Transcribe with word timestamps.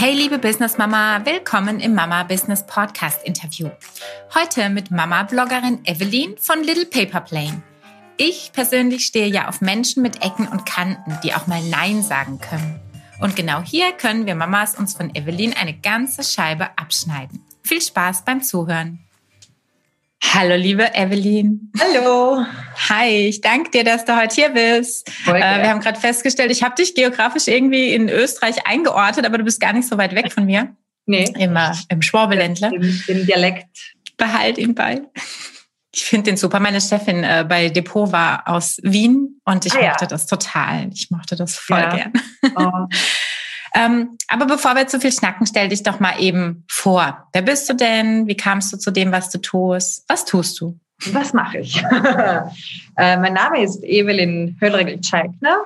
Hey 0.00 0.14
liebe 0.14 0.38
Business 0.38 0.78
Mama, 0.78 1.26
willkommen 1.26 1.78
im 1.78 1.92
Mama 1.92 2.22
Business 2.22 2.64
Podcast 2.64 3.22
Interview. 3.22 3.68
Heute 4.34 4.70
mit 4.70 4.90
Mama 4.90 5.24
Bloggerin 5.24 5.84
Evelyn 5.84 6.38
von 6.38 6.64
Little 6.64 6.86
Paper 6.86 7.20
Plane. 7.20 7.60
Ich 8.16 8.50
persönlich 8.54 9.04
stehe 9.04 9.26
ja 9.26 9.46
auf 9.46 9.60
Menschen 9.60 10.02
mit 10.02 10.24
Ecken 10.24 10.48
und 10.48 10.64
Kanten, 10.64 11.18
die 11.22 11.34
auch 11.34 11.46
mal 11.46 11.62
Nein 11.64 12.02
sagen 12.02 12.40
können. 12.40 12.80
Und 13.20 13.36
genau 13.36 13.60
hier 13.60 13.92
können 13.92 14.24
wir 14.24 14.34
Mamas 14.34 14.74
uns 14.74 14.94
von 14.94 15.14
Evelyn 15.14 15.52
eine 15.52 15.74
ganze 15.74 16.22
Scheibe 16.22 16.78
abschneiden. 16.78 17.44
Viel 17.62 17.82
Spaß 17.82 18.24
beim 18.24 18.42
Zuhören. 18.42 19.00
Hallo, 20.22 20.54
liebe 20.54 20.94
Evelyn. 20.94 21.72
Hallo. 21.80 22.44
Hi, 22.88 23.28
ich 23.28 23.40
danke 23.40 23.70
dir, 23.70 23.84
dass 23.84 24.04
du 24.04 24.16
heute 24.16 24.34
hier 24.34 24.48
bist. 24.50 25.10
Äh, 25.26 25.32
wir 25.32 25.68
haben 25.70 25.80
gerade 25.80 25.98
festgestellt, 25.98 26.50
ich 26.50 26.62
habe 26.62 26.74
dich 26.74 26.94
geografisch 26.94 27.48
irgendwie 27.48 27.94
in 27.94 28.08
Österreich 28.08 28.66
eingeordnet, 28.66 29.26
aber 29.26 29.38
du 29.38 29.44
bist 29.44 29.60
gar 29.60 29.72
nicht 29.72 29.88
so 29.88 29.98
weit 29.98 30.14
weg 30.14 30.32
von 30.32 30.44
mir. 30.44 30.76
Nee. 31.06 31.32
Immer 31.38 31.76
im 31.88 32.02
Schwabeländler. 32.02 32.72
Im, 32.72 33.02
Im, 33.08 33.26
Dialekt. 33.26 33.94
Behalt 34.16 34.58
ihn 34.58 34.74
bei. 34.74 35.02
Ich 35.92 36.04
finde 36.04 36.30
den 36.30 36.36
super. 36.36 36.60
Meine 36.60 36.80
Chefin 36.80 37.24
äh, 37.24 37.44
bei 37.48 37.68
Depot 37.68 38.12
war 38.12 38.46
aus 38.46 38.76
Wien 38.82 39.40
und 39.44 39.66
ich 39.66 39.72
ah, 39.72 39.88
mochte 39.88 40.04
ja. 40.04 40.08
das 40.08 40.26
total. 40.26 40.90
Ich 40.94 41.10
mochte 41.10 41.34
das 41.34 41.56
voll 41.56 41.80
ja. 41.80 41.96
gern. 41.96 42.12
Oh. 42.54 42.86
Ähm, 43.74 44.16
aber 44.28 44.46
bevor 44.46 44.74
wir 44.74 44.86
zu 44.86 45.00
viel 45.00 45.12
schnacken, 45.12 45.46
stell 45.46 45.68
dich 45.68 45.82
doch 45.82 46.00
mal 46.00 46.20
eben 46.20 46.64
vor. 46.68 47.28
Wer 47.32 47.42
bist 47.42 47.68
du 47.68 47.74
denn? 47.74 48.26
Wie 48.26 48.36
kamst 48.36 48.72
du 48.72 48.76
zu 48.76 48.90
dem, 48.90 49.12
was 49.12 49.30
du 49.30 49.38
tust? 49.38 50.04
Was 50.08 50.24
tust 50.24 50.60
du? 50.60 50.78
Was 51.12 51.32
mache 51.32 51.58
ich? 51.58 51.82
äh, 52.96 53.16
mein 53.16 53.32
Name 53.32 53.62
ist 53.62 53.82
Evelyn 53.82 54.56
Höllregel-Scheikner. 54.60 55.56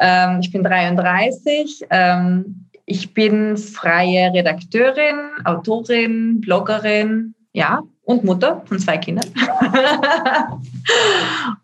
Ähm, 0.00 0.40
ich 0.40 0.50
bin 0.50 0.64
33. 0.64 1.86
Ähm, 1.90 2.66
ich 2.86 3.14
bin 3.14 3.56
freie 3.56 4.32
Redakteurin, 4.32 5.30
Autorin, 5.44 6.40
Bloggerin, 6.40 7.34
ja, 7.52 7.82
und 8.02 8.24
Mutter 8.24 8.62
von 8.66 8.78
zwei 8.78 8.98
Kindern. 8.98 9.26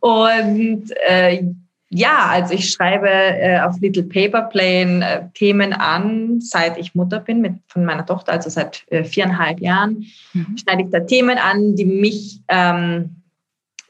und 0.01 0.91
äh, 1.07 1.45
ja, 1.93 2.27
also 2.29 2.55
ich 2.55 2.71
schreibe 2.71 3.09
äh, 3.09 3.61
auf 3.61 3.81
Little 3.81 4.05
Paper 4.05 4.43
Plane 4.43 5.05
äh, 5.05 5.23
Themen 5.35 5.73
an, 5.73 6.41
seit 6.41 6.79
ich 6.79 6.95
Mutter 6.95 7.19
bin 7.19 7.41
mit, 7.41 7.55
von 7.67 7.85
meiner 7.85 8.07
Tochter, 8.07 8.33
also 8.33 8.49
seit 8.49 8.85
äh, 8.91 9.03
viereinhalb 9.03 9.61
Jahren. 9.61 10.07
Mhm. 10.33 10.57
Schneide 10.57 10.85
ich 10.85 10.91
da 10.91 11.01
Themen 11.01 11.37
an, 11.37 11.75
die 11.75 11.85
mich, 11.85 12.41
ähm, 12.47 13.17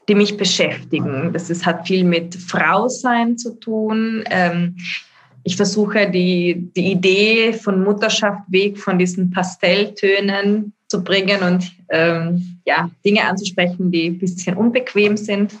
die 0.09 0.15
mich 0.15 0.35
beschäftigen. 0.35 1.31
Das 1.31 1.51
ist, 1.51 1.63
hat 1.63 1.87
viel 1.87 2.03
mit 2.03 2.33
Frausein 2.33 3.37
zu 3.37 3.59
tun. 3.59 4.23
Ähm, 4.31 4.77
ich 5.43 5.55
versuche 5.55 6.09
die, 6.09 6.71
die 6.75 6.93
Idee 6.93 7.53
von 7.53 7.83
Mutterschaft 7.83 8.41
weg 8.47 8.79
von 8.79 8.97
diesen 8.97 9.29
Pastelltönen 9.29 10.73
zu 10.87 11.03
bringen 11.03 11.41
und 11.41 11.71
ähm, 11.89 12.59
ja, 12.65 12.89
Dinge 13.05 13.25
anzusprechen, 13.25 13.91
die 13.91 14.07
ein 14.07 14.17
bisschen 14.17 14.57
unbequem 14.57 15.17
sind. 15.17 15.53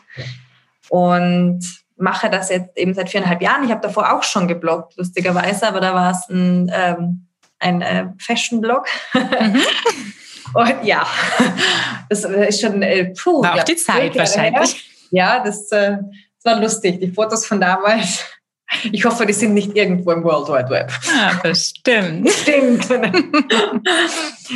Und 0.89 1.80
mache 2.01 2.29
das 2.29 2.49
jetzt 2.49 2.77
eben 2.77 2.93
seit 2.93 3.09
viereinhalb 3.09 3.41
Jahren. 3.41 3.63
Ich 3.63 3.71
habe 3.71 3.81
davor 3.81 4.13
auch 4.13 4.23
schon 4.23 4.47
gebloggt, 4.47 4.97
lustigerweise, 4.97 5.67
aber 5.67 5.79
da 5.79 5.93
war 5.93 6.11
es 6.11 6.29
ein, 6.29 6.71
ähm, 6.73 7.27
ein 7.59 7.81
äh, 7.81 8.07
Fashion-Blog. 8.17 8.87
Mhm. 9.13 9.61
Und 10.53 10.83
ja, 10.83 11.05
das 12.09 12.25
ist 12.25 12.61
schon, 12.61 12.81
äh, 12.81 13.13
puh. 13.13 13.41
War 13.41 13.55
auch 13.55 13.63
die 13.63 13.75
Zeit 13.75 14.15
wahrscheinlich. 14.17 14.89
Ja, 15.11 15.43
das, 15.43 15.71
äh, 15.71 15.97
das 16.43 16.53
war 16.53 16.59
lustig. 16.59 16.99
Die 16.99 17.11
Fotos 17.11 17.45
von 17.45 17.61
damals. 17.61 18.25
Ich 18.93 19.03
hoffe, 19.03 19.25
die 19.25 19.33
sind 19.33 19.53
nicht 19.53 19.75
irgendwo 19.75 20.11
im 20.11 20.23
World 20.23 20.47
Wide 20.47 20.69
Web. 20.69 20.93
Ja, 21.13 21.37
bestimmt. 21.43 22.29
Stimmt. 22.29 22.87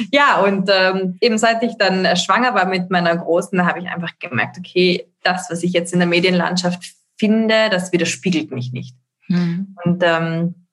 ja, 0.10 0.40
und 0.40 0.70
ähm, 0.72 1.18
eben 1.20 1.38
seit 1.38 1.62
ich 1.64 1.78
dann 1.78 2.16
schwanger 2.16 2.56
war 2.56 2.66
mit 2.66 2.90
meiner 2.90 3.14
Großen, 3.18 3.66
habe 3.66 3.80
ich 3.80 3.90
einfach 3.90 4.14
gemerkt, 4.18 4.58
okay, 4.58 5.06
das, 5.22 5.50
was 5.50 5.64
ich 5.64 5.74
jetzt 5.74 5.92
in 5.92 6.00
der 6.00 6.08
Medienlandschaft 6.08 6.95
finde, 7.18 7.70
das 7.70 7.92
widerspiegelt 7.92 8.52
mich 8.52 8.72
nicht. 8.72 8.96
Mhm. 9.28 9.76
Und 9.84 10.04
ähm, 10.04 10.68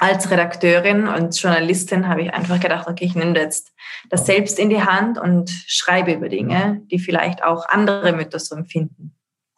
als 0.00 0.30
Redakteurin 0.30 1.08
und 1.08 1.38
Journalistin 1.38 2.08
habe 2.08 2.22
ich 2.22 2.32
einfach 2.32 2.58
gedacht, 2.58 2.88
okay, 2.88 3.04
ich 3.04 3.14
nehme 3.14 3.38
jetzt 3.38 3.72
das 4.08 4.24
selbst 4.24 4.58
in 4.58 4.70
die 4.70 4.82
Hand 4.82 5.18
und 5.18 5.50
schreibe 5.66 6.12
über 6.12 6.28
Dinge, 6.28 6.80
die 6.90 6.98
vielleicht 6.98 7.44
auch 7.44 7.68
andere 7.68 8.12
Mütter 8.12 8.38
so 8.38 8.54
empfinden. 8.54 9.14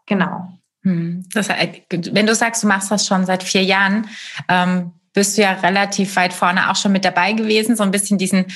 Genau. 0.06 0.58
Hm. 0.82 1.24
Das, 1.32 1.48
wenn 1.48 2.26
du 2.26 2.34
sagst, 2.34 2.64
du 2.64 2.66
machst 2.66 2.90
das 2.90 3.06
schon 3.06 3.24
seit 3.24 3.44
vier 3.44 3.62
Jahren, 3.62 4.08
ähm, 4.48 4.92
bist 5.12 5.36
du 5.36 5.42
ja 5.42 5.52
relativ 5.52 6.16
weit 6.16 6.32
vorne 6.32 6.70
auch 6.70 6.76
schon 6.76 6.92
mit 6.92 7.04
dabei 7.04 7.32
gewesen, 7.32 7.76
so 7.76 7.82
ein 7.82 7.90
bisschen 7.90 8.18
diesen, 8.18 8.46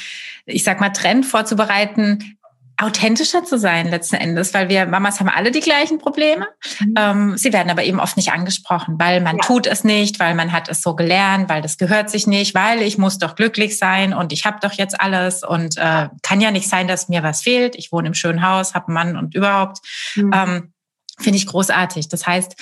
ich 0.46 0.64
sag 0.64 0.80
mal, 0.80 0.90
Trend 0.90 1.26
vorzubereiten, 1.26 2.35
authentischer 2.78 3.44
zu 3.44 3.58
sein 3.58 3.88
letzten 3.88 4.16
Endes, 4.16 4.52
weil 4.52 4.68
wir 4.68 4.86
Mamas 4.86 5.18
haben 5.18 5.28
alle 5.28 5.50
die 5.50 5.60
gleichen 5.60 5.98
Probleme. 5.98 6.46
Mhm. 6.80 6.94
Ähm, 6.98 7.36
sie 7.36 7.52
werden 7.52 7.70
aber 7.70 7.84
eben 7.84 8.00
oft 8.00 8.16
nicht 8.16 8.32
angesprochen, 8.32 8.96
weil 8.98 9.20
man 9.20 9.36
ja. 9.36 9.42
tut 9.42 9.66
es 9.66 9.82
nicht, 9.82 10.20
weil 10.20 10.34
man 10.34 10.52
hat 10.52 10.68
es 10.68 10.82
so 10.82 10.94
gelernt, 10.94 11.48
weil 11.48 11.62
das 11.62 11.78
gehört 11.78 12.10
sich 12.10 12.26
nicht, 12.26 12.54
weil 12.54 12.82
ich 12.82 12.98
muss 12.98 13.18
doch 13.18 13.34
glücklich 13.34 13.78
sein 13.78 14.12
und 14.12 14.32
ich 14.32 14.44
habe 14.44 14.58
doch 14.60 14.72
jetzt 14.72 15.00
alles 15.00 15.42
und 15.42 15.78
äh, 15.78 16.08
kann 16.22 16.40
ja 16.40 16.50
nicht 16.50 16.68
sein, 16.68 16.86
dass 16.86 17.08
mir 17.08 17.22
was 17.22 17.42
fehlt. 17.42 17.76
Ich 17.76 17.92
wohne 17.92 18.08
im 18.08 18.14
schönen 18.14 18.46
Haus, 18.46 18.74
habe 18.74 18.88
einen 18.88 18.94
Mann 18.94 19.16
und 19.16 19.34
überhaupt. 19.34 19.78
Mhm. 20.14 20.30
Ähm, 20.34 20.72
Finde 21.18 21.38
ich 21.38 21.46
großartig. 21.46 22.08
Das 22.08 22.26
heißt, 22.26 22.56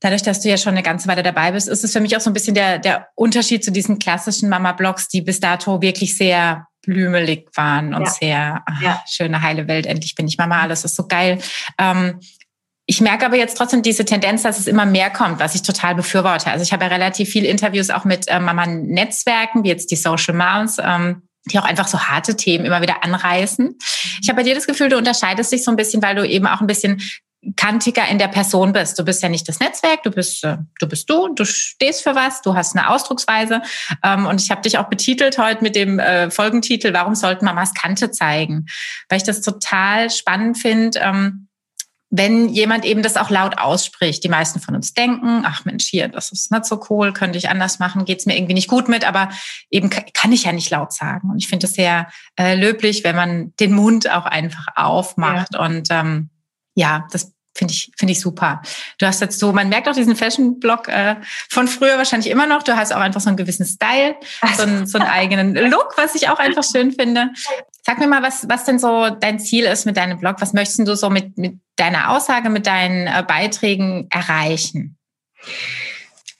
dadurch, 0.00 0.22
dass 0.22 0.40
du 0.40 0.48
ja 0.48 0.56
schon 0.56 0.72
eine 0.72 0.82
ganze 0.82 1.06
Weile 1.06 1.22
dabei 1.22 1.52
bist, 1.52 1.68
ist 1.68 1.84
es 1.84 1.92
für 1.92 2.00
mich 2.00 2.16
auch 2.16 2.20
so 2.20 2.30
ein 2.30 2.34
bisschen 2.34 2.54
der, 2.54 2.78
der 2.78 3.08
Unterschied 3.14 3.62
zu 3.62 3.70
diesen 3.70 3.98
klassischen 3.98 4.48
Mama-Blogs, 4.48 5.08
die 5.08 5.20
bis 5.20 5.40
dato 5.40 5.82
wirklich 5.82 6.16
sehr 6.16 6.66
blümelig 6.88 7.48
waren 7.54 7.94
und 7.94 8.04
ja. 8.04 8.10
sehr 8.10 8.62
ach, 8.66 8.82
ja. 8.82 9.02
schöne 9.06 9.42
heile 9.42 9.68
Welt. 9.68 9.86
Endlich 9.86 10.14
bin 10.14 10.26
ich 10.26 10.38
Mama, 10.38 10.60
alles 10.60 10.84
ist 10.84 10.96
so 10.96 11.06
geil. 11.06 11.38
Ähm, 11.78 12.20
ich 12.86 13.02
merke 13.02 13.26
aber 13.26 13.36
jetzt 13.36 13.58
trotzdem 13.58 13.82
diese 13.82 14.06
Tendenz, 14.06 14.42
dass 14.42 14.58
es 14.58 14.66
immer 14.66 14.86
mehr 14.86 15.10
kommt, 15.10 15.40
was 15.40 15.54
ich 15.54 15.62
total 15.62 15.94
befürworte. 15.94 16.50
Also 16.50 16.62
ich 16.62 16.72
habe 16.72 16.84
ja 16.84 16.90
relativ 16.90 17.28
viele 17.28 17.46
Interviews 17.46 17.90
auch 17.90 18.04
mit 18.04 18.26
äh, 18.28 18.40
Mama-Netzwerken, 18.40 19.62
wie 19.62 19.68
jetzt 19.68 19.90
die 19.90 19.96
Social 19.96 20.34
Moms. 20.34 20.78
Ähm, 20.82 21.22
die 21.50 21.58
auch 21.58 21.64
einfach 21.64 21.88
so 21.88 21.98
harte 21.98 22.36
Themen 22.36 22.66
immer 22.66 22.82
wieder 22.82 23.02
anreißen. 23.04 23.74
Ich 24.20 24.28
habe 24.28 24.36
bei 24.36 24.42
dir 24.42 24.54
das 24.54 24.66
Gefühl, 24.66 24.90
du 24.90 24.98
unterscheidest 24.98 25.50
dich 25.50 25.64
so 25.64 25.70
ein 25.70 25.76
bisschen, 25.76 26.02
weil 26.02 26.14
du 26.14 26.28
eben 26.28 26.46
auch 26.46 26.60
ein 26.60 26.66
bisschen 26.66 27.00
kantiger 27.56 28.06
in 28.08 28.18
der 28.18 28.28
Person 28.28 28.72
bist. 28.72 28.98
Du 28.98 29.04
bist 29.04 29.22
ja 29.22 29.28
nicht 29.28 29.48
das 29.48 29.60
Netzwerk, 29.60 30.02
du 30.02 30.10
bist 30.10 30.44
äh, 30.44 30.58
du 30.80 30.88
bist 30.88 31.08
du, 31.08 31.28
du 31.34 31.44
stehst 31.44 32.02
für 32.02 32.14
was, 32.14 32.42
du 32.42 32.54
hast 32.54 32.76
eine 32.76 32.90
Ausdrucksweise. 32.90 33.62
Ähm, 34.02 34.26
und 34.26 34.40
ich 34.40 34.50
habe 34.50 34.62
dich 34.62 34.78
auch 34.78 34.88
betitelt 34.88 35.38
heute 35.38 35.62
mit 35.62 35.76
dem 35.76 35.98
äh, 35.98 36.30
Folgentitel 36.30 36.92
Warum 36.92 37.14
sollten 37.14 37.44
Mamas 37.44 37.74
Kante 37.74 38.10
zeigen? 38.10 38.66
Weil 39.08 39.18
ich 39.18 39.24
das 39.24 39.40
total 39.40 40.10
spannend 40.10 40.58
finde. 40.58 40.98
Ähm, 41.00 41.48
wenn 42.10 42.48
jemand 42.48 42.84
eben 42.86 43.02
das 43.02 43.16
auch 43.18 43.28
laut 43.28 43.58
ausspricht. 43.58 44.24
Die 44.24 44.30
meisten 44.30 44.60
von 44.60 44.74
uns 44.74 44.94
denken, 44.94 45.42
ach 45.44 45.64
Mensch, 45.64 45.84
hier, 45.84 46.08
das 46.08 46.32
ist 46.32 46.50
nicht 46.50 46.64
so 46.64 46.80
cool, 46.88 47.12
könnte 47.12 47.36
ich 47.36 47.50
anders 47.50 47.78
machen, 47.80 48.06
geht's 48.06 48.24
mir 48.24 48.36
irgendwie 48.36 48.54
nicht 48.54 48.68
gut 48.68 48.88
mit, 48.88 49.06
aber 49.06 49.28
eben 49.70 49.90
kann 49.90 50.32
ich 50.32 50.44
ja 50.44 50.52
nicht 50.52 50.70
laut 50.70 50.92
sagen. 50.92 51.30
Und 51.30 51.38
ich 51.38 51.48
finde 51.48 51.66
es 51.66 51.74
sehr 51.74 52.08
äh, 52.38 52.54
löblich, 52.54 53.04
wenn 53.04 53.14
man 53.14 53.54
den 53.60 53.72
Mund 53.72 54.10
auch 54.10 54.24
einfach 54.24 54.68
aufmacht 54.74 55.52
ja. 55.52 55.60
und 55.60 55.88
ähm, 55.90 56.30
ja, 56.78 57.06
das 57.10 57.32
finde 57.56 57.74
ich, 57.74 57.90
finde 57.98 58.12
ich 58.12 58.20
super. 58.20 58.62
Du 58.98 59.06
hast 59.06 59.20
jetzt 59.20 59.40
so, 59.40 59.52
man 59.52 59.68
merkt 59.68 59.88
auch 59.88 59.94
diesen 59.94 60.14
Fashion-Blog 60.14 60.88
äh, 60.88 61.16
von 61.50 61.66
früher 61.66 61.98
wahrscheinlich 61.98 62.30
immer 62.30 62.46
noch. 62.46 62.62
Du 62.62 62.76
hast 62.76 62.94
auch 62.94 63.00
einfach 63.00 63.20
so 63.20 63.28
einen 63.28 63.36
gewissen 63.36 63.66
Style, 63.66 64.14
so 64.56 64.62
einen, 64.62 64.86
so 64.86 64.98
einen 64.98 65.08
eigenen 65.10 65.54
Look, 65.54 65.94
was 65.96 66.14
ich 66.14 66.28
auch 66.28 66.38
einfach 66.38 66.62
schön 66.62 66.92
finde. 66.92 67.30
Sag 67.82 67.98
mir 67.98 68.06
mal, 68.06 68.22
was, 68.22 68.48
was 68.48 68.64
denn 68.64 68.78
so 68.78 69.10
dein 69.10 69.40
Ziel 69.40 69.64
ist 69.64 69.86
mit 69.86 69.96
deinem 69.96 70.20
Blog? 70.20 70.36
Was 70.38 70.52
möchtest 70.52 70.86
du 70.86 70.94
so 70.94 71.10
mit, 71.10 71.36
mit 71.36 71.58
deiner 71.76 72.10
Aussage, 72.10 72.48
mit 72.48 72.66
deinen 72.66 73.08
äh, 73.08 73.24
Beiträgen 73.26 74.06
erreichen? 74.10 74.96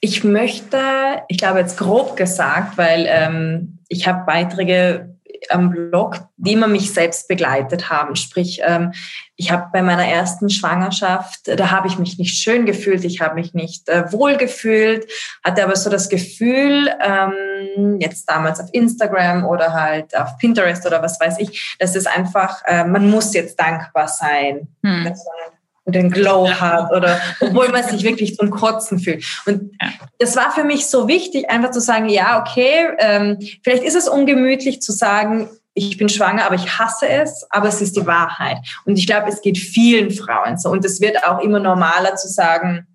Ich 0.00 0.22
möchte, 0.22 1.22
ich 1.27 1.38
glaube 1.38 1.59
jetzt 1.59 1.78
grob 1.78 2.16
gesagt, 2.16 2.78
weil 2.78 3.06
ähm, 3.09 3.78
ich 3.88 4.06
habe 4.06 4.25
Beiträge 4.25 5.17
am 5.50 5.70
Blog, 5.70 6.20
die 6.36 6.52
immer 6.52 6.66
mich 6.66 6.92
selbst 6.92 7.28
begleitet 7.28 7.90
haben. 7.90 8.16
Sprich, 8.16 8.60
ähm, 8.64 8.92
ich 9.36 9.52
habe 9.52 9.68
bei 9.72 9.82
meiner 9.82 10.06
ersten 10.06 10.50
Schwangerschaft, 10.50 11.46
da 11.46 11.70
habe 11.70 11.88
ich 11.88 11.98
mich 11.98 12.18
nicht 12.18 12.42
schön 12.42 12.66
gefühlt, 12.66 13.04
ich 13.04 13.20
habe 13.20 13.36
mich 13.36 13.54
nicht 13.54 13.88
äh, 13.88 14.12
wohl 14.12 14.36
gefühlt, 14.36 15.06
hatte 15.44 15.62
aber 15.62 15.76
so 15.76 15.90
das 15.90 16.08
Gefühl, 16.08 16.90
ähm, 17.00 18.00
jetzt 18.00 18.28
damals 18.28 18.60
auf 18.60 18.68
Instagram 18.72 19.44
oder 19.46 19.72
halt 19.72 20.16
auf 20.16 20.38
Pinterest 20.38 20.86
oder 20.86 21.02
was 21.02 21.20
weiß 21.20 21.38
ich, 21.38 21.76
dass 21.78 21.94
es 21.94 22.06
einfach, 22.06 22.62
äh, 22.66 22.84
man 22.84 23.08
muss 23.10 23.32
jetzt 23.34 23.58
dankbar 23.60 24.08
sein. 24.08 24.68
Hm. 24.82 25.04
Dass 25.04 25.24
man 25.24 25.58
den 25.94 26.10
Glow 26.10 26.48
hat 26.48 26.90
oder 26.92 27.20
obwohl 27.40 27.68
man 27.68 27.84
sich 27.84 28.02
wirklich 28.02 28.36
zum 28.36 28.50
Kotzen 28.50 28.98
fühlt. 28.98 29.24
Und 29.46 29.72
das 30.18 30.36
war 30.36 30.50
für 30.50 30.64
mich 30.64 30.86
so 30.86 31.08
wichtig, 31.08 31.50
einfach 31.50 31.70
zu 31.70 31.80
sagen, 31.80 32.08
ja, 32.08 32.40
okay, 32.40 32.88
ähm, 32.98 33.38
vielleicht 33.62 33.82
ist 33.82 33.96
es 33.96 34.08
ungemütlich 34.08 34.80
zu 34.82 34.92
sagen, 34.92 35.48
ich 35.74 35.96
bin 35.96 36.08
schwanger, 36.08 36.44
aber 36.44 36.56
ich 36.56 36.78
hasse 36.78 37.08
es, 37.08 37.46
aber 37.50 37.68
es 37.68 37.80
ist 37.80 37.96
die 37.96 38.06
Wahrheit. 38.06 38.58
Und 38.84 38.98
ich 38.98 39.06
glaube, 39.06 39.28
es 39.28 39.40
geht 39.40 39.58
vielen 39.58 40.10
Frauen 40.10 40.58
so. 40.58 40.70
Und 40.70 40.84
es 40.84 41.00
wird 41.00 41.24
auch 41.24 41.40
immer 41.40 41.60
normaler 41.60 42.16
zu 42.16 42.28
sagen, 42.28 42.86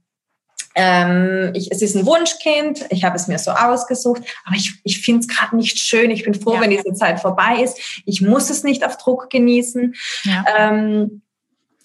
ähm, 0.75 1.51
ich, 1.53 1.71
es 1.71 1.81
ist 1.81 1.95
ein 1.95 2.05
Wunschkind, 2.05 2.85
ich 2.89 3.03
habe 3.03 3.15
es 3.15 3.27
mir 3.27 3.37
so 3.37 3.51
ausgesucht, 3.51 4.23
aber 4.45 4.55
ich, 4.55 4.73
ich 4.83 5.01
finde 5.01 5.21
es 5.21 5.27
gerade 5.27 5.55
nicht 5.55 5.79
schön. 5.79 6.09
Ich 6.09 6.23
bin 6.23 6.33
froh, 6.33 6.55
ja. 6.55 6.61
wenn 6.61 6.71
diese 6.71 6.93
Zeit 6.93 7.19
vorbei 7.19 7.61
ist. 7.63 8.01
Ich 8.05 8.21
muss 8.21 8.49
es 8.49 8.63
nicht 8.63 8.85
auf 8.85 8.97
Druck 8.97 9.29
genießen. 9.29 9.93
Ja. 10.23 10.45
Ähm, 10.57 11.21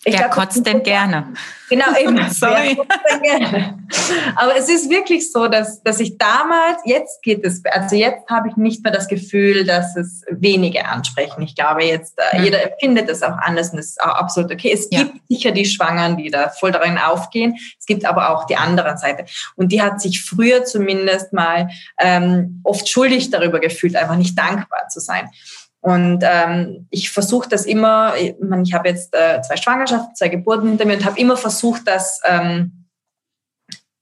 ich 0.04 0.14
Wer 0.14 0.28
glaub, 0.28 0.30
kotzt 0.30 0.64
denn 0.64 0.84
gerne? 0.84 1.32
Genau, 1.68 1.86
eben. 2.00 2.18
Sorry. 2.30 2.78
Gerne. 3.20 3.78
Aber 4.36 4.56
es 4.56 4.68
ist 4.68 4.88
wirklich 4.88 5.30
so, 5.32 5.48
dass, 5.48 5.82
dass 5.82 5.98
ich 5.98 6.16
damals, 6.16 6.78
jetzt 6.84 7.20
geht 7.22 7.44
es, 7.44 7.62
also 7.64 7.96
jetzt 7.96 8.28
habe 8.30 8.48
ich 8.48 8.56
nicht 8.56 8.84
mehr 8.84 8.92
das 8.92 9.08
Gefühl, 9.08 9.64
dass 9.64 9.96
es 9.96 10.22
wenige 10.30 10.86
ansprechen. 10.86 11.42
Ich 11.42 11.56
glaube, 11.56 11.84
jetzt 11.84 12.16
mhm. 12.32 12.44
jeder 12.44 12.62
empfindet 12.62 13.08
es 13.08 13.22
auch 13.22 13.36
anders 13.38 13.70
und 13.70 13.78
das 13.78 13.86
ist 13.86 14.00
auch 14.00 14.14
absolut 14.14 14.52
okay. 14.52 14.70
Es 14.72 14.88
ja. 14.90 15.02
gibt 15.02 15.16
sicher 15.28 15.50
die 15.50 15.64
Schwangeren, 15.64 16.16
die 16.16 16.30
da 16.30 16.48
voll 16.48 16.70
darin 16.70 16.96
aufgehen. 16.96 17.56
Es 17.78 17.86
gibt 17.86 18.04
aber 18.04 18.30
auch 18.30 18.46
die 18.46 18.56
andere 18.56 18.96
Seite. 18.98 19.24
Und 19.56 19.72
die 19.72 19.82
hat 19.82 20.00
sich 20.00 20.24
früher 20.24 20.64
zumindest 20.64 21.32
mal 21.32 21.68
ähm, 21.98 22.60
oft 22.62 22.88
schuldig 22.88 23.30
darüber 23.30 23.58
gefühlt, 23.58 23.96
einfach 23.96 24.16
nicht 24.16 24.38
dankbar 24.38 24.88
zu 24.88 25.00
sein. 25.00 25.28
Und 25.80 26.22
ähm, 26.22 26.86
ich 26.90 27.10
versuche 27.10 27.48
das 27.48 27.64
immer, 27.64 28.14
ich, 28.16 28.34
meine, 28.40 28.62
ich 28.62 28.74
habe 28.74 28.88
jetzt 28.88 29.14
äh, 29.14 29.40
zwei 29.42 29.56
Schwangerschaften, 29.56 30.14
zwei 30.14 30.28
Geburten 30.28 30.68
hinter 30.68 30.84
mir 30.84 30.96
und 30.96 31.04
habe 31.04 31.18
immer 31.18 31.36
versucht, 31.36 31.82
das 31.86 32.20
ähm, 32.24 32.78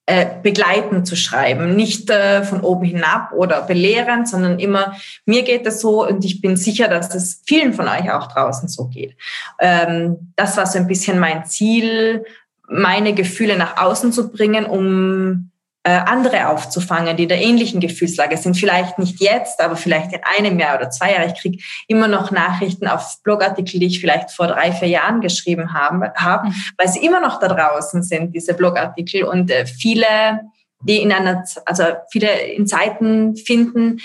äh, 0.07 0.27
begleitend 0.41 1.07
zu 1.07 1.17
schreiben. 1.17 1.75
Nicht 1.75 2.09
äh, 2.11 2.45
von 2.45 2.61
oben 2.61 2.85
hinab 2.85 3.33
oder 3.33 3.63
belehrend, 3.63 4.29
sondern 4.29 4.61
immer, 4.61 4.97
mir 5.27 5.43
geht 5.43 5.67
es 5.67 5.81
so 5.81 6.07
und 6.07 6.25
ich 6.25 6.41
bin 6.41 6.57
sicher, 6.57 6.87
dass 6.89 7.13
es 7.15 7.43
vielen 7.45 7.75
von 7.75 7.89
euch 7.89 8.11
auch 8.13 8.29
draußen 8.29 8.69
so 8.69 8.87
geht. 8.87 9.17
Ähm, 9.59 10.33
das 10.37 10.57
war 10.57 10.67
so 10.67 10.79
ein 10.79 10.87
bisschen 10.87 11.19
mein 11.19 11.45
Ziel, 11.45 12.25
meine 12.69 13.15
Gefühle 13.15 13.57
nach 13.57 13.79
außen 13.79 14.13
zu 14.13 14.31
bringen, 14.31 14.65
um 14.65 15.51
andere 15.91 16.49
aufzufangen, 16.49 17.17
die 17.17 17.25
in 17.25 17.29
der 17.29 17.41
ähnlichen 17.41 17.81
Gefühlslage 17.81 18.37
sind. 18.37 18.57
Vielleicht 18.57 18.99
nicht 18.99 19.21
jetzt, 19.21 19.61
aber 19.61 19.77
vielleicht 19.77 20.13
in 20.13 20.21
einem 20.39 20.59
Jahr 20.59 20.77
oder 20.77 20.91
zwei 20.91 21.13
Jahren. 21.13 21.31
Ich 21.33 21.41
kriege 21.41 21.63
immer 21.87 22.09
noch 22.09 22.31
Nachrichten 22.31 22.89
auf 22.89 23.23
Blogartikel, 23.23 23.81
die 23.81 23.87
ich 23.87 24.01
vielleicht 24.01 24.31
vor 24.31 24.49
drei, 24.49 24.73
vier 24.73 24.89
Jahren 24.89 25.21
geschrieben 25.21 25.75
habe, 25.75 26.13
hab, 26.17 26.45
mhm. 26.45 26.55
weil 26.77 26.89
sie 26.89 27.05
immer 27.05 27.21
noch 27.21 27.39
da 27.39 27.49
draußen 27.49 28.03
sind, 28.03 28.35
diese 28.35 28.55
Blogartikel. 28.55 29.25
Und 29.25 29.51
äh, 29.51 29.67
viele, 29.67 30.41
die 30.81 31.03
in 31.03 31.13
einer, 31.13 31.45
also 31.65 31.85
viele 32.11 32.31
in 32.31 32.67
Zeiten 32.67 33.37
finden, 33.37 34.01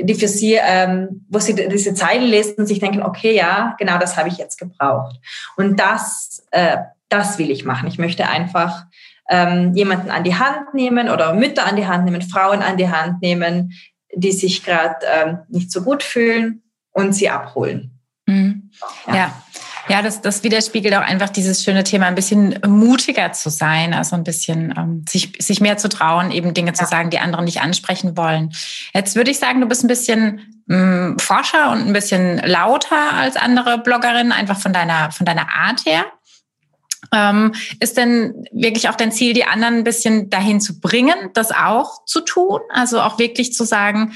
die 0.00 0.14
für 0.14 0.28
sie, 0.28 0.58
ähm, 0.60 1.26
wo 1.28 1.38
sie 1.38 1.54
diese 1.54 1.94
Zeilen 1.94 2.24
lesen 2.24 2.56
und 2.58 2.66
sich 2.66 2.78
denken, 2.78 3.02
okay, 3.02 3.34
ja, 3.34 3.74
genau 3.78 3.98
das 3.98 4.16
habe 4.16 4.28
ich 4.28 4.38
jetzt 4.38 4.58
gebraucht. 4.58 5.16
Und 5.56 5.78
das, 5.78 6.44
äh, 6.50 6.78
das 7.08 7.38
will 7.38 7.50
ich 7.50 7.64
machen. 7.64 7.88
Ich 7.88 7.98
möchte 7.98 8.28
einfach 8.28 8.84
ähm, 9.32 9.74
jemanden 9.74 10.10
an 10.10 10.24
die 10.24 10.34
Hand 10.34 10.74
nehmen 10.74 11.08
oder 11.08 11.32
Mütter 11.32 11.66
an 11.66 11.76
die 11.76 11.86
Hand 11.86 12.04
nehmen, 12.04 12.20
Frauen 12.20 12.60
an 12.60 12.76
die 12.76 12.90
Hand 12.90 13.22
nehmen, 13.22 13.72
die 14.14 14.30
sich 14.30 14.62
gerade 14.62 14.96
ähm, 15.10 15.38
nicht 15.48 15.72
so 15.72 15.82
gut 15.82 16.02
fühlen 16.02 16.62
und 16.92 17.14
sie 17.14 17.30
abholen. 17.30 17.98
Mhm. 18.26 18.70
Ja. 19.06 19.14
ja. 19.14 19.42
Ja, 19.88 20.00
das, 20.00 20.20
das 20.20 20.44
widerspiegelt 20.44 20.94
auch 20.94 21.02
einfach 21.02 21.28
dieses 21.28 21.64
schöne 21.64 21.82
Thema, 21.82 22.06
ein 22.06 22.14
bisschen 22.14 22.56
mutiger 22.64 23.32
zu 23.32 23.50
sein, 23.50 23.94
also 23.94 24.14
ein 24.14 24.22
bisschen 24.22 24.72
ähm, 24.76 25.04
sich, 25.08 25.32
sich 25.40 25.60
mehr 25.60 25.76
zu 25.76 25.88
trauen, 25.88 26.30
eben 26.30 26.54
Dinge 26.54 26.68
ja. 26.68 26.74
zu 26.74 26.84
sagen, 26.84 27.10
die 27.10 27.18
andere 27.18 27.42
nicht 27.42 27.60
ansprechen 27.60 28.16
wollen. 28.16 28.52
Jetzt 28.94 29.16
würde 29.16 29.32
ich 29.32 29.40
sagen, 29.40 29.60
du 29.60 29.66
bist 29.66 29.82
ein 29.82 29.88
bisschen 29.88 30.64
ähm, 30.70 31.18
forscher 31.18 31.72
und 31.72 31.84
ein 31.84 31.92
bisschen 31.92 32.38
lauter 32.38 33.12
als 33.12 33.34
andere 33.34 33.78
Bloggerinnen, 33.78 34.30
einfach 34.30 34.60
von 34.60 34.72
deiner, 34.72 35.10
von 35.10 35.26
deiner 35.26 35.52
Art 35.52 35.84
her. 35.84 36.04
Ähm, 37.12 37.54
ist 37.80 37.96
denn 37.96 38.46
wirklich 38.52 38.88
auch 38.88 38.96
dein 38.96 39.12
Ziel, 39.12 39.34
die 39.34 39.44
anderen 39.44 39.74
ein 39.76 39.84
bisschen 39.84 40.30
dahin 40.30 40.60
zu 40.60 40.80
bringen, 40.80 41.30
das 41.34 41.52
auch 41.52 42.04
zu 42.06 42.22
tun? 42.22 42.60
Also 42.70 43.00
auch 43.00 43.18
wirklich 43.18 43.52
zu 43.52 43.64
sagen, 43.64 44.14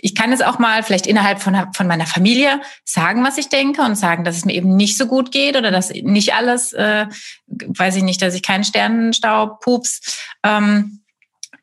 ich 0.00 0.14
kann 0.14 0.32
es 0.32 0.40
auch 0.40 0.58
mal 0.58 0.82
vielleicht 0.82 1.06
innerhalb 1.06 1.40
von, 1.40 1.56
von 1.74 1.86
meiner 1.86 2.06
Familie 2.06 2.60
sagen, 2.84 3.24
was 3.24 3.38
ich 3.38 3.48
denke 3.48 3.82
und 3.82 3.96
sagen, 3.96 4.24
dass 4.24 4.36
es 4.36 4.44
mir 4.44 4.54
eben 4.54 4.76
nicht 4.76 4.96
so 4.96 5.06
gut 5.06 5.32
geht 5.32 5.56
oder 5.56 5.70
dass 5.70 5.90
nicht 5.90 6.34
alles, 6.34 6.72
äh, 6.72 7.06
weiß 7.46 7.96
ich 7.96 8.02
nicht, 8.02 8.22
dass 8.22 8.34
ich 8.34 8.42
keinen 8.42 8.64
Sternenstaub 8.64 9.60
pups. 9.60 10.20
Ähm, 10.44 11.00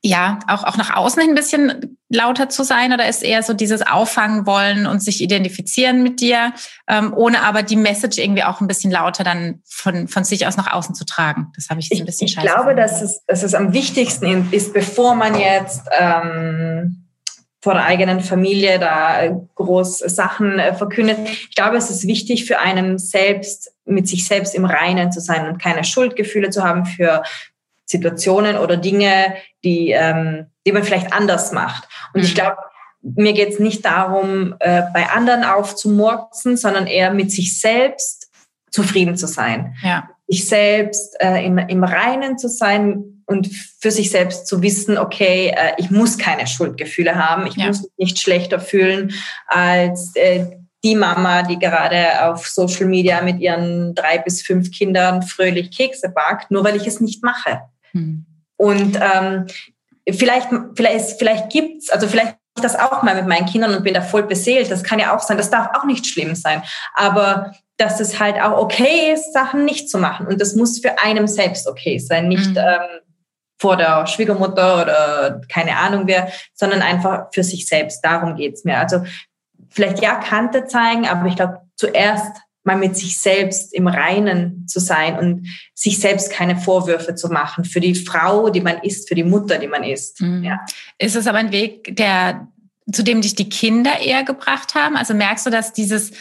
ja, 0.06 0.38
auch, 0.48 0.64
auch 0.64 0.78
nach 0.78 0.96
außen 0.96 1.20
ein 1.24 1.34
bisschen 1.34 1.98
lauter 2.10 2.48
zu 2.48 2.64
sein 2.64 2.94
oder 2.94 3.10
ist 3.10 3.24
eher 3.24 3.42
so 3.42 3.54
dieses 3.54 3.82
Auffangen 3.82 4.46
wollen 4.46 4.86
und 4.86 5.02
sich 5.02 5.20
identifizieren 5.20 6.04
mit 6.04 6.22
dir, 6.22 6.54
ähm, 6.88 7.12
ohne 7.16 7.42
aber 7.42 7.64
die 7.64 7.76
Message 7.76 8.20
irgendwie 8.20 8.44
auch 8.44 8.62
ein 8.62 8.68
bisschen 8.68 8.92
lauter 8.92 9.24
dann 9.24 9.64
von, 9.68 10.08
von 10.08 10.24
sich 10.24 10.46
aus 10.46 10.58
nach 10.58 10.72
außen 10.72 10.94
zu 10.94 11.06
tragen? 11.06 11.52
Das 11.56 11.70
habe 11.70 11.80
ich 11.80 11.90
so 11.90 11.98
ein 11.98 12.06
bisschen 12.06 12.28
Ich, 12.28 12.38
ich 12.38 12.44
glaube, 12.44 12.76
dass 12.76 13.02
es, 13.02 13.26
dass 13.26 13.42
es 13.42 13.56
am 13.56 13.74
wichtigsten 13.74 14.48
ist, 14.52 14.74
bevor 14.74 15.16
man 15.16 15.40
jetzt 15.40 15.82
ähm, 16.00 17.08
vor 17.64 17.74
der 17.74 17.86
eigenen 17.86 18.20
Familie 18.20 18.78
da 18.78 19.28
groß 19.56 19.98
Sachen 19.98 20.60
äh, 20.60 20.76
verkündet. 20.76 21.18
Ich 21.50 21.56
glaube, 21.56 21.78
es 21.78 21.90
ist 21.90 22.06
wichtig 22.06 22.46
für 22.46 22.60
einen 22.60 23.00
selbst, 23.00 23.74
mit 23.86 24.08
sich 24.08 24.28
selbst 24.28 24.54
im 24.54 24.66
Reinen 24.66 25.12
zu 25.12 25.20
sein 25.20 25.48
und 25.48 25.60
keine 25.60 25.84
Schuldgefühle 25.84 26.52
zu 26.52 26.64
haben 26.64 26.86
für 26.86 27.24
Situationen 27.86 28.58
oder 28.58 28.78
Dinge, 28.78 29.36
die, 29.64 29.92
ähm, 29.92 30.48
die 30.66 30.72
man 30.72 30.84
vielleicht 30.84 31.14
anders 31.14 31.52
macht. 31.52 31.88
Und 32.14 32.22
mhm. 32.22 32.26
ich 32.26 32.36
glaube, 32.36 32.58
mir 33.02 33.34
geht 33.34 33.50
es 33.50 33.60
nicht 33.60 33.86
darum, 33.86 34.56
äh, 34.60 34.82
bei 34.94 35.10
anderen 35.10 35.44
aufzumurksen, 35.44 36.58
sondern 36.58 36.88
eher 36.88 37.14
mit 37.14 37.32
sich 37.32 37.60
selbst 37.60 38.32
zufrieden 38.72 39.16
zu 39.16 39.28
sein. 39.28 39.76
Ja. 39.84 40.10
Sich 40.28 40.48
selbst 40.48 41.16
äh, 41.20 41.46
im, 41.46 41.58
im 41.60 41.84
Reinen 41.84 42.40
zu 42.40 42.50
sein 42.50 43.22
und 43.28 43.48
für 43.80 43.92
sich 43.92 44.10
selbst 44.10 44.48
zu 44.48 44.62
wissen, 44.64 44.98
okay, 44.98 45.54
äh, 45.56 45.74
ich 45.78 45.92
muss 45.92 46.18
keine 46.18 46.48
Schuldgefühle 46.48 47.16
haben, 47.16 47.46
ich 47.46 47.56
ja. 47.56 47.68
muss 47.68 47.84
mich 47.84 47.92
nicht 47.98 48.20
schlechter 48.20 48.60
fühlen 48.60 49.14
als 49.48 50.16
äh, 50.16 50.46
die 50.84 50.96
Mama, 50.96 51.42
die 51.44 51.58
gerade 51.58 52.24
auf 52.26 52.48
Social 52.48 52.86
Media 52.86 53.22
mit 53.22 53.40
ihren 53.40 53.96
drei 53.96 54.20
bis 54.20 54.42
fünf 54.44 54.72
Kindern 54.72 55.24
fröhlich 55.24 55.76
Kekse 55.76 56.10
backt, 56.10 56.52
nur 56.52 56.64
weil 56.64 56.76
ich 56.76 56.86
es 56.86 57.00
nicht 57.00 57.24
mache. 57.24 57.62
Hm. 57.96 58.26
Und 58.58 59.00
ähm, 59.02 59.48
vielleicht, 60.10 60.50
vielleicht, 60.76 61.18
vielleicht 61.18 61.50
gibt's, 61.50 61.90
also 61.90 62.08
vielleicht 62.08 62.38
ich 62.58 62.62
das 62.62 62.80
auch 62.80 63.04
mal 63.04 63.16
mit 63.16 63.28
meinen 63.28 63.46
Kindern 63.46 63.76
und 63.76 63.84
bin 63.84 63.94
da 63.94 64.02
voll 64.02 64.24
beseelt. 64.24 64.72
Das 64.72 64.84
kann 64.84 65.00
ja 65.00 65.16
auch 65.16 65.20
sein. 65.20 65.38
Das 65.38 65.50
darf 65.50 65.70
auch 65.76 65.84
nicht 65.84 66.08
schlimm 66.08 66.36
sein. 66.36 66.64
Aber 66.94 67.52
dass 67.78 68.00
es 68.00 68.20
halt 68.20 68.42
auch 68.42 68.58
okay 68.58 69.12
ist, 69.14 69.34
Sachen 69.34 69.66
nicht 69.66 69.90
zu 69.90 69.98
machen. 69.98 70.28
Und 70.28 70.40
das 70.40 70.56
muss 70.56 70.80
für 70.80 71.00
einem 71.00 71.28
selbst 71.28 71.68
okay 71.68 72.00
sein. 72.00 72.30
Nicht 72.30 72.52
mhm. 72.52 72.58
ähm, 72.58 73.02
vor 73.60 73.76
der 73.76 74.08
Schwiegermutter 74.08 74.82
oder 74.82 75.42
keine 75.50 75.78
Ahnung 75.78 76.08
wer, 76.08 76.30
sondern 76.54 76.82
einfach 76.82 77.28
für 77.34 77.44
sich 77.44 77.68
selbst. 77.68 78.04
Darum 78.04 78.36
geht's 78.36 78.64
mir. 78.64 78.78
Also 78.78 79.04
vielleicht 79.70 80.02
ja 80.02 80.16
Kante 80.16 80.66
zeigen, 80.66 81.08
aber 81.08 81.28
ich 81.28 81.36
glaube 81.36 81.60
zuerst 81.76 82.38
mal 82.66 82.78
mit 82.78 82.98
sich 82.98 83.18
selbst 83.18 83.74
im 83.74 83.88
Reinen 83.88 84.68
zu 84.68 84.80
sein 84.80 85.18
und 85.18 85.48
sich 85.74 86.00
selbst 86.00 86.32
keine 86.32 86.58
Vorwürfe 86.58 87.16
zu 87.16 87.30
machen 87.30 87.64
für 87.64 87.80
die 87.80 87.96
Frau, 87.96 88.50
die 88.50 88.62
man 88.62 88.80
ist, 88.80 89.08
für 89.08 89.16
die 89.16 89.24
Mutter, 89.24 89.58
die 89.58 89.68
man 89.68 89.84
ist. 89.84 90.22
Mhm. 90.22 90.44
Ja. 90.44 90.60
Ist 90.98 91.16
es 91.16 91.28
aber 91.28 91.38
ein 91.38 91.52
Weg, 91.52 91.96
der, 91.96 92.48
zu 92.92 93.04
dem 93.04 93.22
dich 93.22 93.36
die 93.36 93.50
Kinder 93.50 94.00
eher 94.00 94.24
gebracht 94.24 94.76
haben? 94.76 94.98
Also 94.98 95.14
merkst 95.14 95.46
du, 95.46 95.50
dass 95.52 95.74
dieses 95.74 96.12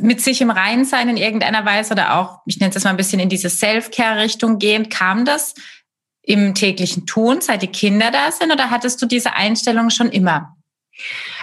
mit 0.00 0.20
sich 0.20 0.40
im 0.40 0.50
Reinen 0.50 0.84
sein 0.84 1.08
in 1.08 1.16
irgendeiner 1.16 1.64
Weise 1.64 1.92
oder 1.92 2.18
auch, 2.18 2.40
ich 2.46 2.58
nenne 2.58 2.74
es 2.74 2.84
mal 2.84 2.90
ein 2.90 2.96
bisschen 2.96 3.20
in 3.20 3.28
diese 3.28 3.48
Self-Care-Richtung 3.48 4.58
gehen, 4.58 4.88
kam 4.88 5.24
das 5.24 5.54
im 6.22 6.54
täglichen 6.54 7.06
Tun, 7.06 7.40
seit 7.40 7.62
die 7.62 7.68
Kinder 7.68 8.10
da 8.10 8.32
sind, 8.32 8.52
oder 8.52 8.70
hattest 8.70 9.00
du 9.00 9.06
diese 9.06 9.34
Einstellung 9.34 9.90
schon 9.90 10.10
immer? 10.10 10.56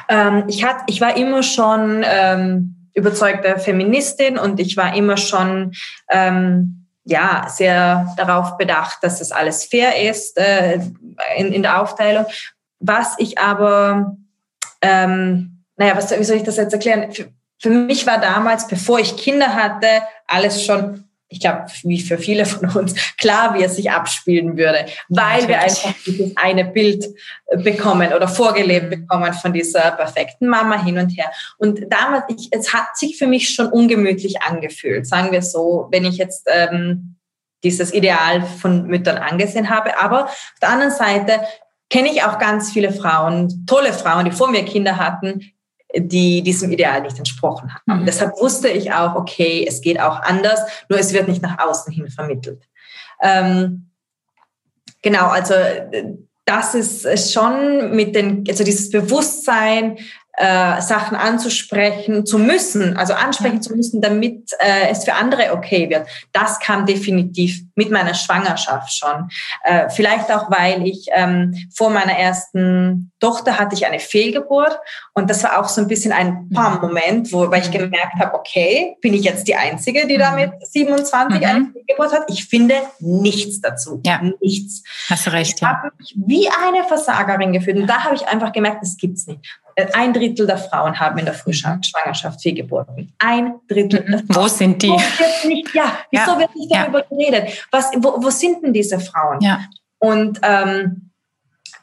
Ähm, 0.09 0.43
ich, 0.47 0.63
hat, 0.63 0.77
ich 0.87 1.01
war 1.01 1.15
immer 1.17 1.43
schon 1.43 2.03
ähm, 2.05 2.74
überzeugte 2.95 3.59
Feministin 3.59 4.39
und 4.39 4.59
ich 4.59 4.77
war 4.77 4.95
immer 4.95 5.17
schon 5.17 5.73
ähm, 6.09 6.87
ja 7.03 7.45
sehr 7.49 8.13
darauf 8.17 8.57
bedacht, 8.57 8.99
dass 9.03 9.19
das 9.19 9.31
alles 9.31 9.65
fair 9.65 10.09
ist 10.09 10.37
äh, 10.37 10.79
in, 11.37 11.53
in 11.53 11.61
der 11.61 11.81
Aufteilung. 11.81 12.25
Was 12.79 13.15
ich 13.19 13.37
aber, 13.37 14.17
ähm, 14.81 15.63
naja, 15.77 15.95
was, 15.95 16.11
wie 16.17 16.23
soll 16.23 16.37
ich 16.37 16.43
das 16.43 16.57
jetzt 16.57 16.73
erklären? 16.73 17.11
Für, 17.11 17.27
für 17.59 17.69
mich 17.69 18.07
war 18.07 18.19
damals, 18.19 18.67
bevor 18.67 18.99
ich 18.99 19.17
Kinder 19.17 19.55
hatte, 19.55 19.87
alles 20.27 20.63
schon 20.63 21.04
ich 21.27 21.39
glaube, 21.39 21.65
wie 21.83 21.99
für 22.01 22.17
viele 22.17 22.45
von 22.45 22.69
uns, 22.69 22.93
klar, 23.17 23.55
wie 23.55 23.63
es 23.63 23.75
sich 23.75 23.91
abspielen 23.91 24.57
würde, 24.57 24.85
weil 25.09 25.43
ja, 25.43 25.47
wir 25.47 25.59
einfach 25.59 25.93
dieses 26.05 26.37
eine 26.37 26.65
Bild 26.65 27.05
äh, 27.47 27.57
bekommen 27.57 28.13
oder 28.13 28.27
vorgelebt 28.27 28.89
bekommen 28.89 29.33
von 29.33 29.51
dieser 29.51 29.91
perfekten 29.91 30.47
Mama 30.47 30.83
hin 30.83 30.97
und 30.97 31.09
her. 31.09 31.31
Und 31.57 31.81
damals, 31.89 32.25
ich, 32.29 32.49
es 32.51 32.73
hat 32.73 32.95
sich 32.95 33.17
für 33.17 33.27
mich 33.27 33.49
schon 33.49 33.67
ungemütlich 33.67 34.41
angefühlt, 34.43 35.07
sagen 35.07 35.31
wir 35.31 35.41
so, 35.41 35.87
wenn 35.91 36.05
ich 36.05 36.17
jetzt 36.17 36.47
ähm, 36.51 37.15
dieses 37.63 37.93
Ideal 37.93 38.43
von 38.43 38.85
Müttern 38.85 39.17
angesehen 39.17 39.69
habe. 39.69 39.99
Aber 39.99 40.25
auf 40.25 40.53
der 40.61 40.69
anderen 40.69 40.91
Seite 40.91 41.41
kenne 41.89 42.11
ich 42.11 42.23
auch 42.23 42.37
ganz 42.39 42.71
viele 42.71 42.91
Frauen, 42.91 43.65
tolle 43.65 43.93
Frauen, 43.93 44.25
die 44.25 44.31
vor 44.31 44.51
mir 44.51 44.63
Kinder 44.63 44.97
hatten, 44.97 45.41
die 45.95 46.41
diesem 46.41 46.71
Ideal 46.71 47.01
nicht 47.01 47.17
entsprochen 47.17 47.73
haben. 47.73 48.01
Mhm. 48.01 48.05
Deshalb 48.05 48.39
wusste 48.39 48.67
ich 48.69 48.91
auch, 48.91 49.15
okay, 49.15 49.65
es 49.67 49.81
geht 49.81 49.99
auch 49.99 50.21
anders, 50.21 50.59
nur 50.89 50.99
es 50.99 51.13
wird 51.13 51.27
nicht 51.27 51.41
nach 51.41 51.57
außen 51.59 51.93
hin 51.93 52.09
vermittelt. 52.09 52.63
Ähm, 53.21 53.89
genau, 55.01 55.27
also 55.27 55.53
äh, 55.53 56.13
das 56.45 56.75
ist 56.75 57.33
schon 57.33 57.95
mit 57.95 58.15
den, 58.15 58.43
also 58.47 58.63
dieses 58.63 58.91
Bewusstsein, 58.91 59.97
äh, 60.37 60.81
Sachen 60.81 61.15
anzusprechen 61.15 62.25
zu 62.25 62.37
müssen, 62.37 62.97
also 62.97 63.13
ansprechen 63.13 63.61
zu 63.61 63.75
müssen, 63.75 64.01
damit 64.01 64.51
äh, 64.59 64.89
es 64.89 65.05
für 65.05 65.13
andere 65.13 65.53
okay 65.53 65.89
wird. 65.89 66.07
Das 66.33 66.59
kam 66.59 66.85
definitiv 66.85 67.61
mit 67.75 67.91
meiner 67.91 68.13
Schwangerschaft 68.13 68.93
schon. 68.93 69.29
Äh, 69.63 69.89
vielleicht 69.89 70.31
auch, 70.31 70.51
weil 70.51 70.85
ich 70.87 71.07
ähm, 71.13 71.53
vor 71.73 71.89
meiner 71.89 72.13
ersten 72.13 73.11
Tochter 73.19 73.57
hatte 73.59 73.75
ich 73.75 73.85
eine 73.85 73.99
Fehlgeburt 73.99 74.77
und 75.13 75.29
das 75.29 75.43
war 75.43 75.59
auch 75.59 75.67
so 75.67 75.81
ein 75.81 75.87
bisschen 75.87 76.11
ein 76.11 76.49
Pam-Moment, 76.49 77.31
wo 77.31 77.49
weil 77.49 77.61
ich 77.61 77.69
mhm. 77.69 77.79
gemerkt 77.89 78.19
habe, 78.19 78.33
okay, 78.33 78.95
bin 79.01 79.13
ich 79.13 79.23
jetzt 79.23 79.47
die 79.47 79.55
Einzige, 79.55 80.07
die 80.07 80.17
da 80.17 80.31
mhm. 80.31 80.35
mit 80.37 80.51
27 80.67 81.39
mhm. 81.39 81.45
eine 81.45 81.65
Fehlgeburt 81.71 82.13
hat? 82.13 82.23
Ich 82.29 82.45
finde 82.45 82.75
nichts 82.99 83.61
dazu. 83.61 84.01
Ja. 84.05 84.21
Nichts. 84.41 84.83
Hast 85.09 85.27
du 85.27 85.31
recht. 85.31 85.55
Ich 85.55 85.61
ja. 85.61 85.69
habe 85.69 85.91
mich 85.97 86.13
wie 86.15 86.47
eine 86.49 86.83
Versagerin 86.83 87.53
gefühlt 87.53 87.77
und 87.77 87.87
da 87.87 88.03
habe 88.03 88.15
ich 88.15 88.27
einfach 88.27 88.51
gemerkt, 88.51 88.81
das 88.81 88.97
gibt's 88.97 89.27
nicht. 89.27 89.39
Äh, 89.75 89.87
ein 89.93 90.13
Drittel 90.13 90.47
der 90.47 90.57
Frauen 90.57 90.99
haben 90.99 91.17
in 91.17 91.25
der 91.25 91.33
Frühschwangerschaft 91.33 92.41
Fehlgeburten. 92.41 93.13
Ein 93.19 93.55
Drittel. 93.67 94.05
Mhm. 94.07 94.23
Wo 94.29 94.47
sind 94.47 94.81
die? 94.81 94.95
Nicht, 95.45 95.73
ja, 95.73 95.99
wieso 96.11 96.31
ja. 96.31 96.39
wird 96.39 96.55
nicht 96.55 96.73
darüber 96.73 96.99
ja. 96.99 97.05
geredet? 97.09 97.67
Was, 97.71 97.91
wo, 97.97 98.23
wo 98.23 98.29
sind 98.29 98.63
denn 98.63 98.73
diese 98.73 98.99
Frauen? 98.99 99.41
Ja. 99.41 99.59
Und 99.99 100.39
ähm, 100.43 101.11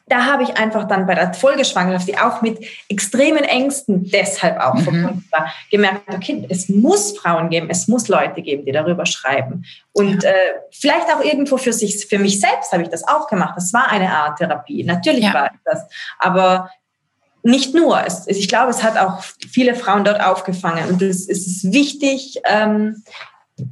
da 0.07 0.25
habe 0.25 0.43
ich 0.43 0.57
einfach 0.57 0.87
dann 0.87 1.05
bei 1.05 1.15
der 1.15 1.33
Folgeschwangerschaft, 1.33 2.07
die 2.07 2.17
auch 2.17 2.41
mit 2.41 2.59
extremen 2.89 3.43
Ängsten 3.43 4.09
deshalb 4.09 4.59
auch 4.59 4.73
mhm. 4.73 4.81
verbunden 4.81 5.25
war, 5.31 5.53
gemerkt, 5.71 6.13
okay, 6.13 6.45
es 6.49 6.67
muss 6.69 7.17
Frauen 7.17 7.49
geben, 7.49 7.69
es 7.69 7.87
muss 7.87 8.09
Leute 8.09 8.41
geben, 8.41 8.65
die 8.65 8.71
darüber 8.71 9.05
schreiben. 9.05 9.65
Und 9.93 10.23
ja. 10.23 10.31
äh, 10.31 10.35
vielleicht 10.71 11.07
auch 11.07 11.23
irgendwo 11.23 11.57
für 11.57 11.73
sich, 11.73 12.05
für 12.07 12.19
mich 12.19 12.39
selbst 12.39 12.71
habe 12.73 12.83
ich 12.83 12.89
das 12.89 13.07
auch 13.07 13.27
gemacht. 13.27 13.53
Das 13.55 13.71
war 13.71 13.89
eine 13.89 14.09
Art 14.09 14.39
Therapie. 14.39 14.83
Natürlich 14.83 15.23
ja. 15.23 15.33
war 15.33 15.51
das. 15.63 15.83
Aber 16.19 16.69
nicht 17.43 17.75
nur. 17.75 18.01
Es, 18.05 18.25
ich 18.27 18.47
glaube, 18.47 18.71
es 18.71 18.83
hat 18.83 18.97
auch 18.97 19.21
viele 19.21 19.75
Frauen 19.75 20.03
dort 20.03 20.21
aufgefangen. 20.21 20.89
Und 20.89 21.01
es, 21.01 21.27
es 21.27 21.45
ist 21.45 21.71
wichtig, 21.71 22.41
ähm, 22.45 23.03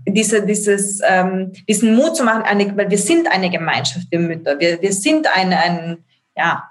diese, 0.08 0.46
dieses, 0.46 1.00
ähm, 1.04 1.54
diesen 1.68 1.96
Mut 1.96 2.16
zu 2.16 2.24
machen, 2.24 2.44
eine, 2.44 2.76
weil 2.78 2.90
wir 2.90 2.98
sind 2.98 3.32
eine 3.32 3.50
Gemeinschaft, 3.50 4.08
wir 4.12 4.20
Mütter. 4.20 4.60
Wir, 4.60 4.82
wir 4.82 4.94
sind 4.94 5.28
ein, 5.36 5.54
ein, 5.54 6.04
ja, 6.36 6.71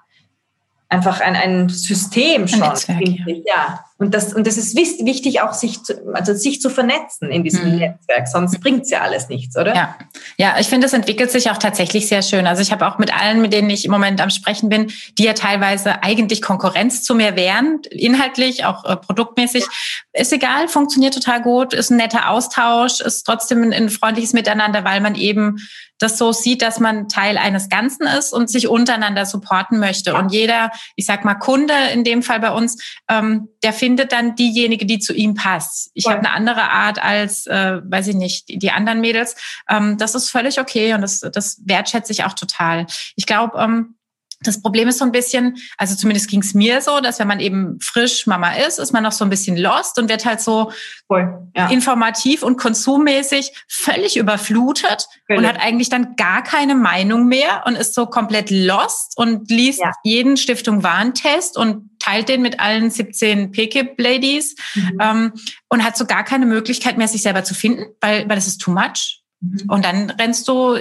einfach 0.90 1.20
ein, 1.20 1.36
ein 1.36 1.68
System 1.68 2.48
schon. 2.48 2.62
Ein 2.62 2.70
Netzwerk, 2.70 3.00
ja. 3.00 3.34
ja. 3.46 3.84
Und 3.96 4.14
das, 4.14 4.32
und 4.32 4.46
das 4.46 4.56
ist 4.56 4.74
wichtig, 4.76 5.42
auch 5.42 5.52
sich 5.52 5.82
zu, 5.82 5.94
also 6.14 6.34
sich 6.34 6.60
zu 6.60 6.70
vernetzen 6.70 7.30
in 7.30 7.44
diesem 7.44 7.70
mhm. 7.70 7.78
Netzwerk, 7.78 8.26
sonst 8.28 8.58
bringt 8.60 8.84
es 8.84 8.90
ja 8.90 9.02
alles 9.02 9.28
nichts, 9.28 9.56
oder? 9.56 9.74
Ja, 9.74 9.96
ja 10.38 10.56
ich 10.58 10.68
finde, 10.68 10.86
es 10.86 10.92
entwickelt 10.94 11.30
sich 11.30 11.50
auch 11.50 11.58
tatsächlich 11.58 12.08
sehr 12.08 12.22
schön. 12.22 12.46
Also 12.46 12.62
ich 12.62 12.72
habe 12.72 12.86
auch 12.88 12.98
mit 12.98 13.14
allen, 13.14 13.40
mit 13.40 13.52
denen 13.52 13.70
ich 13.70 13.84
im 13.84 13.90
Moment 13.90 14.20
am 14.20 14.30
Sprechen 14.30 14.68
bin, 14.68 14.90
die 15.18 15.24
ja 15.24 15.34
teilweise 15.34 16.02
eigentlich 16.02 16.42
Konkurrenz 16.42 17.04
zu 17.04 17.14
mir 17.14 17.36
wären, 17.36 17.82
inhaltlich, 17.90 18.64
auch 18.64 18.84
äh, 18.84 18.96
produktmäßig, 18.96 19.64
ja. 19.64 20.20
ist 20.20 20.32
egal, 20.32 20.66
funktioniert 20.66 21.14
total 21.14 21.42
gut, 21.42 21.74
ist 21.74 21.90
ein 21.90 21.98
netter 21.98 22.30
Austausch, 22.30 23.00
ist 23.00 23.24
trotzdem 23.24 23.62
ein, 23.62 23.72
ein 23.72 23.90
freundliches 23.90 24.32
Miteinander, 24.32 24.82
weil 24.82 25.02
man 25.02 25.14
eben 25.14 25.58
das 26.00 26.18
so 26.18 26.32
sieht, 26.32 26.62
dass 26.62 26.80
man 26.80 27.08
Teil 27.08 27.38
eines 27.38 27.68
Ganzen 27.68 28.06
ist 28.06 28.32
und 28.32 28.50
sich 28.50 28.66
untereinander 28.68 29.26
supporten 29.26 29.78
möchte. 29.78 30.14
Und 30.14 30.32
jeder, 30.32 30.72
ich 30.96 31.06
sag 31.06 31.24
mal, 31.24 31.34
Kunde 31.34 31.74
in 31.92 32.04
dem 32.04 32.22
Fall 32.22 32.40
bei 32.40 32.50
uns, 32.50 32.82
ähm, 33.08 33.48
der 33.62 33.74
findet 33.74 34.10
dann 34.12 34.34
diejenige, 34.34 34.86
die 34.86 34.98
zu 34.98 35.12
ihm 35.12 35.34
passt. 35.34 35.90
Ich 35.94 36.04
ja. 36.04 36.12
habe 36.12 36.20
eine 36.20 36.32
andere 36.32 36.70
Art 36.70 37.02
als, 37.02 37.46
äh, 37.46 37.80
weiß 37.84 38.08
ich 38.08 38.16
nicht, 38.16 38.48
die, 38.48 38.58
die 38.58 38.70
anderen 38.70 39.00
Mädels. 39.00 39.36
Ähm, 39.68 39.98
das 39.98 40.14
ist 40.14 40.30
völlig 40.30 40.58
okay 40.58 40.94
und 40.94 41.02
das, 41.02 41.20
das 41.20 41.60
wertschätze 41.66 42.12
ich 42.12 42.24
auch 42.24 42.32
total. 42.32 42.86
Ich 43.14 43.26
glaube, 43.26 43.58
ähm, 43.58 43.96
das 44.42 44.62
Problem 44.62 44.88
ist 44.88 44.98
so 44.98 45.04
ein 45.04 45.12
bisschen, 45.12 45.58
also 45.76 45.94
zumindest 45.94 46.28
ging 46.28 46.40
es 46.40 46.54
mir 46.54 46.80
so, 46.80 47.00
dass 47.00 47.18
wenn 47.18 47.28
man 47.28 47.40
eben 47.40 47.78
frisch 47.82 48.26
Mama 48.26 48.52
ist, 48.52 48.78
ist 48.78 48.92
man 48.92 49.02
noch 49.02 49.12
so 49.12 49.24
ein 49.24 49.30
bisschen 49.30 49.56
lost 49.56 49.98
und 49.98 50.08
wird 50.08 50.24
halt 50.24 50.40
so 50.40 50.72
Voll, 51.06 51.50
ja. 51.54 51.68
informativ 51.68 52.42
und 52.42 52.56
konsummäßig 52.56 53.52
völlig 53.68 54.16
überflutet 54.16 55.08
völlig. 55.26 55.42
und 55.42 55.46
hat 55.46 55.60
eigentlich 55.60 55.90
dann 55.90 56.16
gar 56.16 56.42
keine 56.42 56.74
Meinung 56.74 57.26
mehr 57.26 57.64
und 57.66 57.76
ist 57.76 57.94
so 57.94 58.06
komplett 58.06 58.50
lost 58.50 59.18
und 59.18 59.50
liest 59.50 59.80
ja. 59.80 59.92
jeden 60.04 60.38
Stiftung 60.38 60.82
Warntest 60.82 61.58
und 61.58 61.90
teilt 61.98 62.30
den 62.30 62.40
mit 62.40 62.60
allen 62.60 62.90
17 62.90 63.52
PKIP-Ladies 63.52 64.56
mhm. 64.74 64.98
ähm, 65.00 65.32
und 65.68 65.84
hat 65.84 65.98
so 65.98 66.06
gar 66.06 66.24
keine 66.24 66.46
Möglichkeit 66.46 66.96
mehr, 66.96 67.08
sich 67.08 67.22
selber 67.22 67.44
zu 67.44 67.54
finden, 67.54 67.84
weil, 68.00 68.26
weil 68.28 68.36
das 68.36 68.46
ist 68.46 68.58
too 68.58 68.70
much. 68.70 69.19
Mhm. 69.40 69.62
Und 69.68 69.84
dann 69.84 70.10
rennst 70.10 70.46
du 70.48 70.78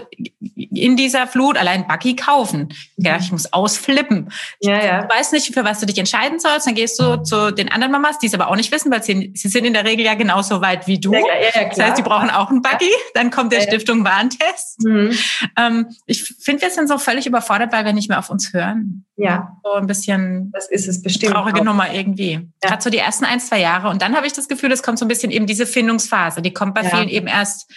in 0.55 0.97
dieser 0.97 1.27
Flut 1.27 1.57
allein 1.57 1.87
Bucky 1.87 2.15
kaufen. 2.15 2.69
Ja, 2.97 3.17
ich 3.17 3.31
muss 3.31 3.51
ausflippen. 3.53 4.31
Ja, 4.59 4.83
ja. 4.83 5.01
Du 5.03 5.09
weißt 5.09 5.33
nicht, 5.33 5.53
für 5.53 5.63
was 5.63 5.79
du 5.79 5.85
dich 5.85 5.97
entscheiden 5.97 6.39
sollst. 6.39 6.67
Dann 6.67 6.75
gehst 6.75 6.99
du 6.99 7.23
zu 7.23 7.51
den 7.51 7.71
anderen 7.71 7.91
Mamas, 7.91 8.19
die 8.19 8.27
es 8.27 8.33
aber 8.33 8.49
auch 8.49 8.55
nicht 8.55 8.71
wissen, 8.71 8.91
weil 8.91 9.01
sie, 9.01 9.31
sie 9.35 9.47
sind 9.47 9.65
in 9.65 9.73
der 9.73 9.85
Regel 9.85 10.05
ja 10.05 10.15
genauso 10.15 10.61
weit 10.61 10.87
wie 10.87 10.99
du. 10.99 11.13
Ja, 11.13 11.19
ja, 11.19 11.61
ja, 11.61 11.69
das 11.69 11.79
heißt, 11.79 11.97
die 11.97 12.01
brauchen 12.01 12.29
auch 12.29 12.49
einen 12.49 12.61
Bucky. 12.61 12.91
Dann 13.13 13.31
kommt 13.31 13.53
der 13.53 13.61
Stiftung 13.61 14.03
Warntest. 14.03 14.83
Mhm. 14.83 15.17
Ähm, 15.57 15.87
ich 16.05 16.23
finde, 16.23 16.63
wir 16.63 16.69
sind 16.69 16.89
so 16.89 16.97
völlig 16.97 17.27
überfordert, 17.27 17.71
weil 17.71 17.85
wir 17.85 17.93
nicht 17.93 18.09
mehr 18.09 18.19
auf 18.19 18.29
uns 18.29 18.53
hören. 18.53 19.05
Ja. 19.15 19.57
So 19.63 19.73
ein 19.73 19.87
bisschen. 19.87 20.51
Das 20.51 20.69
ist 20.69 20.87
es 20.87 21.01
bestimmt. 21.01 21.33
Traurige 21.33 21.61
auch. 21.61 21.65
Nummer 21.65 21.93
irgendwie. 21.93 22.31
Ja. 22.31 22.69
Gerade 22.69 22.81
so 22.81 22.89
die 22.89 22.97
ersten 22.97 23.25
ein, 23.25 23.39
zwei 23.39 23.59
Jahre. 23.59 23.89
Und 23.89 24.01
dann 24.01 24.15
habe 24.15 24.27
ich 24.27 24.33
das 24.33 24.47
Gefühl, 24.47 24.71
es 24.71 24.83
kommt 24.83 24.99
so 24.99 25.05
ein 25.05 25.09
bisschen 25.09 25.31
eben 25.31 25.45
diese 25.45 25.65
Findungsphase. 25.65 26.41
Die 26.41 26.53
kommt 26.53 26.73
bei 26.73 26.83
vielen 26.83 27.09
eben 27.09 27.27
erst 27.27 27.69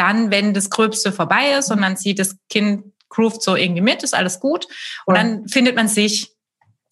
dann, 0.00 0.30
wenn 0.30 0.54
das 0.54 0.70
Gröbste 0.70 1.12
vorbei 1.12 1.52
ist 1.58 1.70
und 1.70 1.78
man 1.78 1.96
sieht, 1.96 2.18
das 2.18 2.36
Kind 2.48 2.84
groovt 3.10 3.42
so 3.42 3.54
irgendwie 3.54 3.82
mit, 3.82 4.02
ist 4.02 4.14
alles 4.14 4.40
gut. 4.40 4.66
Und 5.04 5.16
ja. 5.16 5.22
dann 5.22 5.48
findet 5.48 5.76
man 5.76 5.88
sich. 5.88 6.34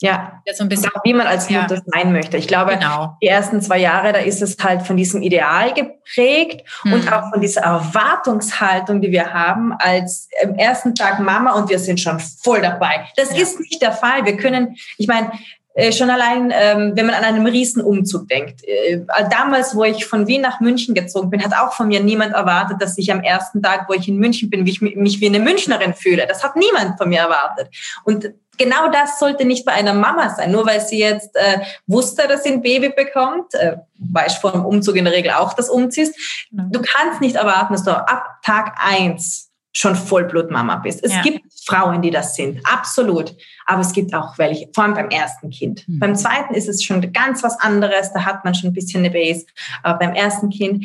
Ja, 0.00 0.40
so 0.54 0.62
ein 0.62 0.68
bisschen, 0.68 0.92
wie 1.02 1.12
man 1.12 1.26
als 1.26 1.50
Mutter 1.50 1.74
ja. 1.74 1.82
sein 1.86 2.12
möchte. 2.12 2.36
Ich 2.36 2.46
glaube, 2.46 2.74
genau. 2.74 3.16
die 3.20 3.26
ersten 3.26 3.60
zwei 3.60 3.78
Jahre, 3.78 4.12
da 4.12 4.20
ist 4.20 4.40
es 4.42 4.56
halt 4.62 4.82
von 4.82 4.96
diesem 4.96 5.22
Ideal 5.22 5.74
geprägt 5.74 6.62
hm. 6.82 6.92
und 6.92 7.12
auch 7.12 7.30
von 7.32 7.40
dieser 7.40 7.62
Erwartungshaltung, 7.62 9.00
die 9.00 9.10
wir 9.10 9.32
haben 9.32 9.72
als 9.72 10.28
im 10.40 10.54
ersten 10.54 10.94
Tag 10.94 11.18
Mama 11.18 11.54
und 11.54 11.68
wir 11.68 11.80
sind 11.80 11.98
schon 11.98 12.20
voll 12.20 12.60
dabei. 12.60 13.08
Das 13.16 13.32
ja. 13.32 13.42
ist 13.42 13.58
nicht 13.58 13.82
der 13.82 13.90
Fall. 13.90 14.24
Wir 14.24 14.36
können, 14.36 14.76
ich 14.98 15.08
meine, 15.08 15.32
äh, 15.78 15.92
schon 15.92 16.10
allein, 16.10 16.52
ähm, 16.52 16.92
wenn 16.96 17.06
man 17.06 17.14
an 17.14 17.22
einen 17.22 17.46
Riesenumzug 17.46 18.26
denkt. 18.26 18.64
Äh, 18.64 19.00
damals, 19.30 19.76
wo 19.76 19.84
ich 19.84 20.06
von 20.06 20.26
Wien 20.26 20.40
nach 20.40 20.58
München 20.58 20.92
gezogen 20.92 21.30
bin, 21.30 21.40
hat 21.44 21.54
auch 21.54 21.72
von 21.72 21.86
mir 21.86 22.00
niemand 22.00 22.34
erwartet, 22.34 22.82
dass 22.82 22.98
ich 22.98 23.12
am 23.12 23.20
ersten 23.20 23.62
Tag, 23.62 23.88
wo 23.88 23.94
ich 23.94 24.08
in 24.08 24.16
München 24.16 24.50
bin, 24.50 24.64
mich, 24.64 24.80
mich 24.80 25.20
wie 25.20 25.26
eine 25.26 25.38
Münchnerin 25.38 25.94
fühle. 25.94 26.26
Das 26.26 26.42
hat 26.42 26.56
niemand 26.56 26.98
von 26.98 27.08
mir 27.08 27.20
erwartet. 27.20 27.68
Und 28.02 28.32
genau 28.56 28.90
das 28.90 29.20
sollte 29.20 29.44
nicht 29.44 29.64
bei 29.64 29.70
einer 29.70 29.94
Mama 29.94 30.30
sein. 30.30 30.50
Nur 30.50 30.66
weil 30.66 30.80
sie 30.80 30.98
jetzt 30.98 31.36
äh, 31.36 31.60
wusste, 31.86 32.26
dass 32.26 32.42
sie 32.42 32.54
ein 32.54 32.62
Baby 32.62 32.88
bekommt, 32.88 33.54
äh, 33.54 33.76
weil 34.00 34.26
ich 34.26 34.34
vor 34.34 34.50
dem 34.50 34.64
Umzug 34.64 34.96
in 34.96 35.04
der 35.04 35.14
Regel 35.14 35.30
auch 35.30 35.52
das 35.52 35.70
umziehst. 35.70 36.12
Du 36.50 36.82
kannst 36.82 37.20
nicht 37.20 37.36
erwarten, 37.36 37.74
dass 37.74 37.84
du 37.84 37.92
ab 37.92 38.40
Tag 38.42 38.76
eins 38.84 39.47
schon 39.78 39.94
Vollblutmama 39.94 40.76
bist. 40.76 41.04
Es 41.04 41.14
ja. 41.14 41.22
gibt 41.22 41.40
Frauen, 41.64 42.02
die 42.02 42.10
das 42.10 42.34
sind, 42.34 42.60
absolut. 42.64 43.36
Aber 43.64 43.80
es 43.80 43.92
gibt 43.92 44.12
auch 44.12 44.36
welche, 44.36 44.68
vor 44.74 44.82
allem 44.82 44.94
beim 44.94 45.08
ersten 45.08 45.50
Kind. 45.50 45.88
Mhm. 45.88 46.00
Beim 46.00 46.16
zweiten 46.16 46.54
ist 46.54 46.68
es 46.68 46.82
schon 46.82 47.12
ganz 47.12 47.44
was 47.44 47.60
anderes, 47.60 48.12
da 48.12 48.24
hat 48.24 48.44
man 48.44 48.54
schon 48.54 48.70
ein 48.70 48.72
bisschen 48.72 49.04
eine 49.04 49.10
Base. 49.10 49.46
Aber 49.84 50.00
beim 50.00 50.14
ersten 50.14 50.50
Kind 50.50 50.84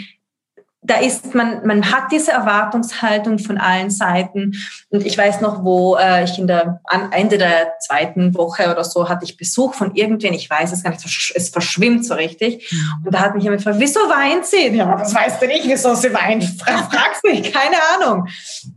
da 0.83 0.95
ist 0.97 1.33
man, 1.33 1.65
man 1.65 1.91
hat 1.91 2.11
diese 2.11 2.31
Erwartungshaltung 2.31 3.39
von 3.39 3.57
allen 3.57 3.89
Seiten. 3.89 4.53
Und 4.89 5.05
ich 5.05 5.17
weiß 5.17 5.41
noch, 5.41 5.63
wo 5.63 5.95
äh, 5.95 6.25
ich 6.25 6.37
in 6.37 6.47
der 6.47 6.81
am 6.85 7.11
Ende 7.11 7.37
der 7.37 7.73
zweiten 7.79 8.35
Woche 8.35 8.69
oder 8.69 8.83
so 8.83 9.07
hatte 9.07 9.23
ich 9.23 9.37
Besuch 9.37 9.73
von 9.73 9.95
irgendwen, 9.95 10.33
ich 10.33 10.49
weiß 10.49 10.73
es 10.73 10.83
gar 10.83 10.91
nicht, 10.91 11.05
es 11.35 11.49
verschwimmt 11.49 12.05
so 12.05 12.13
richtig. 12.15 12.69
Mhm. 12.71 13.05
Und 13.05 13.13
da 13.13 13.21
hat 13.21 13.35
mich 13.35 13.43
jemand 13.43 13.63
gefragt, 13.63 13.79
wieso 13.79 14.01
weint 14.01 14.45
sie? 14.45 14.69
Ja, 14.69 14.95
das 14.97 15.15
weißt 15.15 15.41
du 15.41 15.47
nicht, 15.47 15.67
wieso 15.67 15.95
sie 15.95 16.13
weint. 16.13 16.43
Fragst 16.65 17.23
mich, 17.23 17.53
keine 17.53 17.77
Ahnung. 17.95 18.27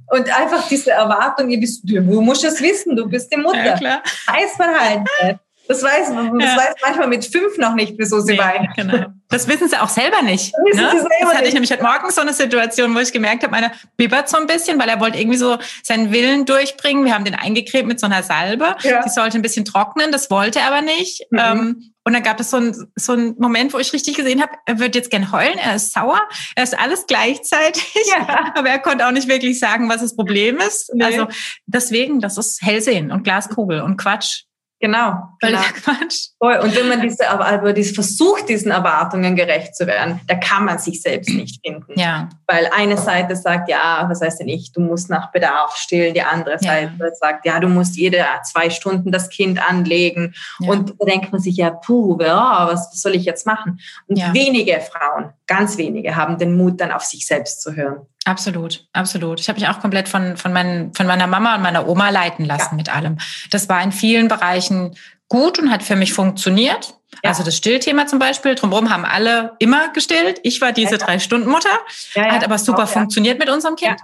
Und 0.09 0.41
einfach 0.41 0.69
diese 0.69 0.93
Erwartung, 0.93 1.51
du 1.51 2.21
musst 2.21 2.45
es 2.45 2.61
wissen, 2.61 2.95
du 2.95 3.09
bist 3.09 3.33
die 3.33 3.39
Mutter. 3.39 3.65
Ja, 3.65 3.77
klar. 3.77 4.03
Weiß 4.27 4.59
man 4.59 4.79
halt 4.79 5.01
nicht. 5.23 5.41
Das 5.69 5.83
weiß 5.83 6.11
man. 6.11 6.39
Das 6.39 6.51
ja. 6.51 6.57
weiß 6.57 6.75
manchmal 6.85 7.09
mit 7.09 7.25
fünf 7.25 7.59
noch 7.59 7.75
nicht, 7.75 7.95
wieso 7.99 8.21
sie 8.21 8.35
nee, 8.35 8.39
weinen. 8.39 8.69
Genau. 8.77 9.07
Das 9.29 9.49
wissen 9.49 9.69
sie 9.69 9.81
auch 9.81 9.89
selber 9.89 10.23
nicht. 10.23 10.53
Das, 10.55 10.77
ne? 10.77 10.91
selber 10.91 11.09
das 11.21 11.29
hatte 11.29 11.39
nicht. 11.39 11.49
ich 11.49 11.55
nämlich 11.55 11.71
heute 11.73 11.83
Morgen 11.83 12.11
so 12.11 12.21
eine 12.21 12.33
Situation, 12.33 12.95
wo 12.95 13.01
ich 13.01 13.13
gemerkt 13.13 13.43
habe, 13.43 13.51
meiner 13.51 13.73
bibbert 13.97 14.29
so 14.29 14.37
ein 14.37 14.47
bisschen, 14.47 14.79
weil 14.79 14.89
er 14.89 15.01
wollte 15.01 15.19
irgendwie 15.19 15.39
so 15.39 15.59
seinen 15.83 16.13
Willen 16.13 16.45
durchbringen. 16.45 17.05
Wir 17.05 17.15
haben 17.15 17.25
den 17.25 17.35
eingecremt 17.35 17.89
mit 17.89 17.99
so 17.99 18.07
einer 18.07 18.23
Salbe. 18.23 18.77
Ja. 18.83 19.03
Die 19.03 19.09
sollte 19.09 19.39
ein 19.39 19.43
bisschen 19.43 19.65
trocknen, 19.65 20.13
das 20.13 20.31
wollte 20.31 20.61
er 20.61 20.69
aber 20.69 20.83
nicht. 20.83 21.27
Mhm. 21.31 21.39
Ähm, 21.39 21.93
und 22.05 22.13
dann 22.13 22.23
gab 22.23 22.39
es 22.39 22.51
so 22.51 22.59
einen 22.59 22.93
so 22.95 23.15
einen 23.15 23.35
Moment, 23.37 23.75
wo 23.75 23.79
ich 23.81 23.93
richtig 23.93 24.15
gesehen 24.15 24.41
habe, 24.41 24.53
er 24.65 24.79
wird 24.79 24.95
jetzt 24.95 25.11
gern 25.11 25.33
heulen, 25.33 25.59
er 25.59 25.75
ist 25.75 25.93
sauer, 25.93 26.21
er 26.55 26.63
ist 26.63 26.79
alles 26.79 27.07
gleichzeitig, 27.07 27.85
ja. 28.07 28.53
aber 28.55 28.69
er 28.69 28.79
konnte 28.79 29.09
auch 29.09 29.11
nicht 29.11 29.27
wirklich 29.27 29.59
sagen, 29.59 29.89
was 29.89 30.03
das 30.03 30.15
Problem 30.15 30.59
ist. 30.59 30.95
Nee. 30.95 31.03
Also 31.05 31.27
deswegen, 31.67 32.21
das 32.21 32.39
ist 32.39 32.63
Hellsehen 32.63 33.11
und 33.11 33.25
Glaskugel 33.25 33.83
und 33.83 33.97
Quatsch. 33.97 34.45
Genau. 34.79 35.15
Völliger 35.41 35.63
genau. 35.63 35.99
Quatsch. 35.99 36.29
Und 36.39 36.77
wenn 36.77 36.89
man 36.89 37.01
diese, 37.01 37.29
aber, 37.31 37.47
aber 37.47 37.73
dies 37.73 37.93
versucht, 37.93 38.49
diesen 38.49 38.71
Erwartungen 38.71 39.35
gerecht 39.35 39.75
zu 39.75 39.87
werden, 39.87 40.21
da 40.27 40.35
kann 40.35 40.67
man 40.67 40.79
sich 40.79 41.01
selbst 41.01 41.31
nicht 41.31 41.65
finden. 41.65 41.99
Ja. 41.99 42.29
Weil 42.47 42.69
eine 42.73 42.99
Seite 42.99 43.37
sagt, 43.37 43.71
ja, 43.71 44.05
was 44.09 44.21
heißt 44.21 44.41
denn 44.41 44.49
ich, 44.49 44.73
du 44.73 44.81
musst 44.81 45.09
nach 45.09 45.33
Bedarf 45.33 45.77
stillen. 45.77 46.13
Die 46.13 46.23
andere 46.23 46.59
Seite 46.59 46.93
ja. 46.99 47.15
sagt, 47.15 47.47
ja, 47.47 47.59
du 47.59 47.69
musst 47.69 47.97
jede 47.97 48.25
zwei 48.45 48.69
Stunden 48.69 49.11
das 49.11 49.31
Kind 49.31 49.67
anlegen. 49.67 50.35
Ja. 50.61 50.71
Und 50.71 50.95
da 50.99 51.07
denkt 51.07 51.33
man 51.33 51.41
sich, 51.41 51.57
ja, 51.57 51.71
puh, 51.71 52.19
ja, 52.21 52.69
was 52.71 53.01
soll 53.01 53.15
ich 53.15 53.25
jetzt 53.25 53.47
machen? 53.47 53.81
Und 54.09 54.19
wenige 54.35 54.81
Frauen, 54.81 55.33
ganz 55.47 55.79
wenige, 55.79 56.17
haben 56.17 56.37
den 56.37 56.57
Mut, 56.57 56.81
dann 56.81 56.93
auf 56.93 57.03
sich 57.03 57.27
selbst 57.27 57.63
zu 57.63 57.75
hören. 57.75 58.07
Absolut, 58.27 58.89
absolut. 58.93 59.39
Ich 59.39 59.49
habe 59.49 59.61
mich 59.61 59.69
auch 59.69 59.79
komplett 59.79 60.09
von, 60.09 60.37
von, 60.37 60.53
mein, 60.53 60.93
von 60.95 61.07
meiner 61.07 61.29
Mama 61.29 61.55
und 61.55 61.63
meiner 61.63 61.87
Oma 61.87 62.11
leiten 62.11 62.45
lassen 62.45 62.71
ja. 62.73 62.77
mit 62.77 62.95
allem. 62.95 63.19
Das 63.51 63.69
war 63.69 63.81
in 63.81 63.93
vielen 63.93 64.27
Bereichen 64.27 64.97
gut 65.29 65.61
und 65.61 65.71
hat 65.71 65.85
für 65.85 65.95
mich 65.95 66.13
funktioniert. 66.13 66.95
Ja. 67.23 67.31
Also 67.31 67.45
das 67.45 67.57
Stillthema 67.57 68.09
zum 68.09 68.19
Beispiel, 68.19 68.57
drumherum 68.57 68.91
haben 68.91 69.05
alle 69.05 69.53
immer 69.61 69.93
gestillt. 69.93 70.41
Ich 70.43 70.61
war 70.61 70.73
diese 70.73 70.93
ja, 70.93 70.99
drei 70.99 71.21
Stunden 71.21 71.49
Mutter, 71.49 71.71
hat 72.17 72.43
aber 72.43 72.59
super 72.59 72.83
auch, 72.83 72.89
funktioniert 72.89 73.39
mit 73.39 73.49
unserem 73.49 73.77
Kind. 73.77 73.97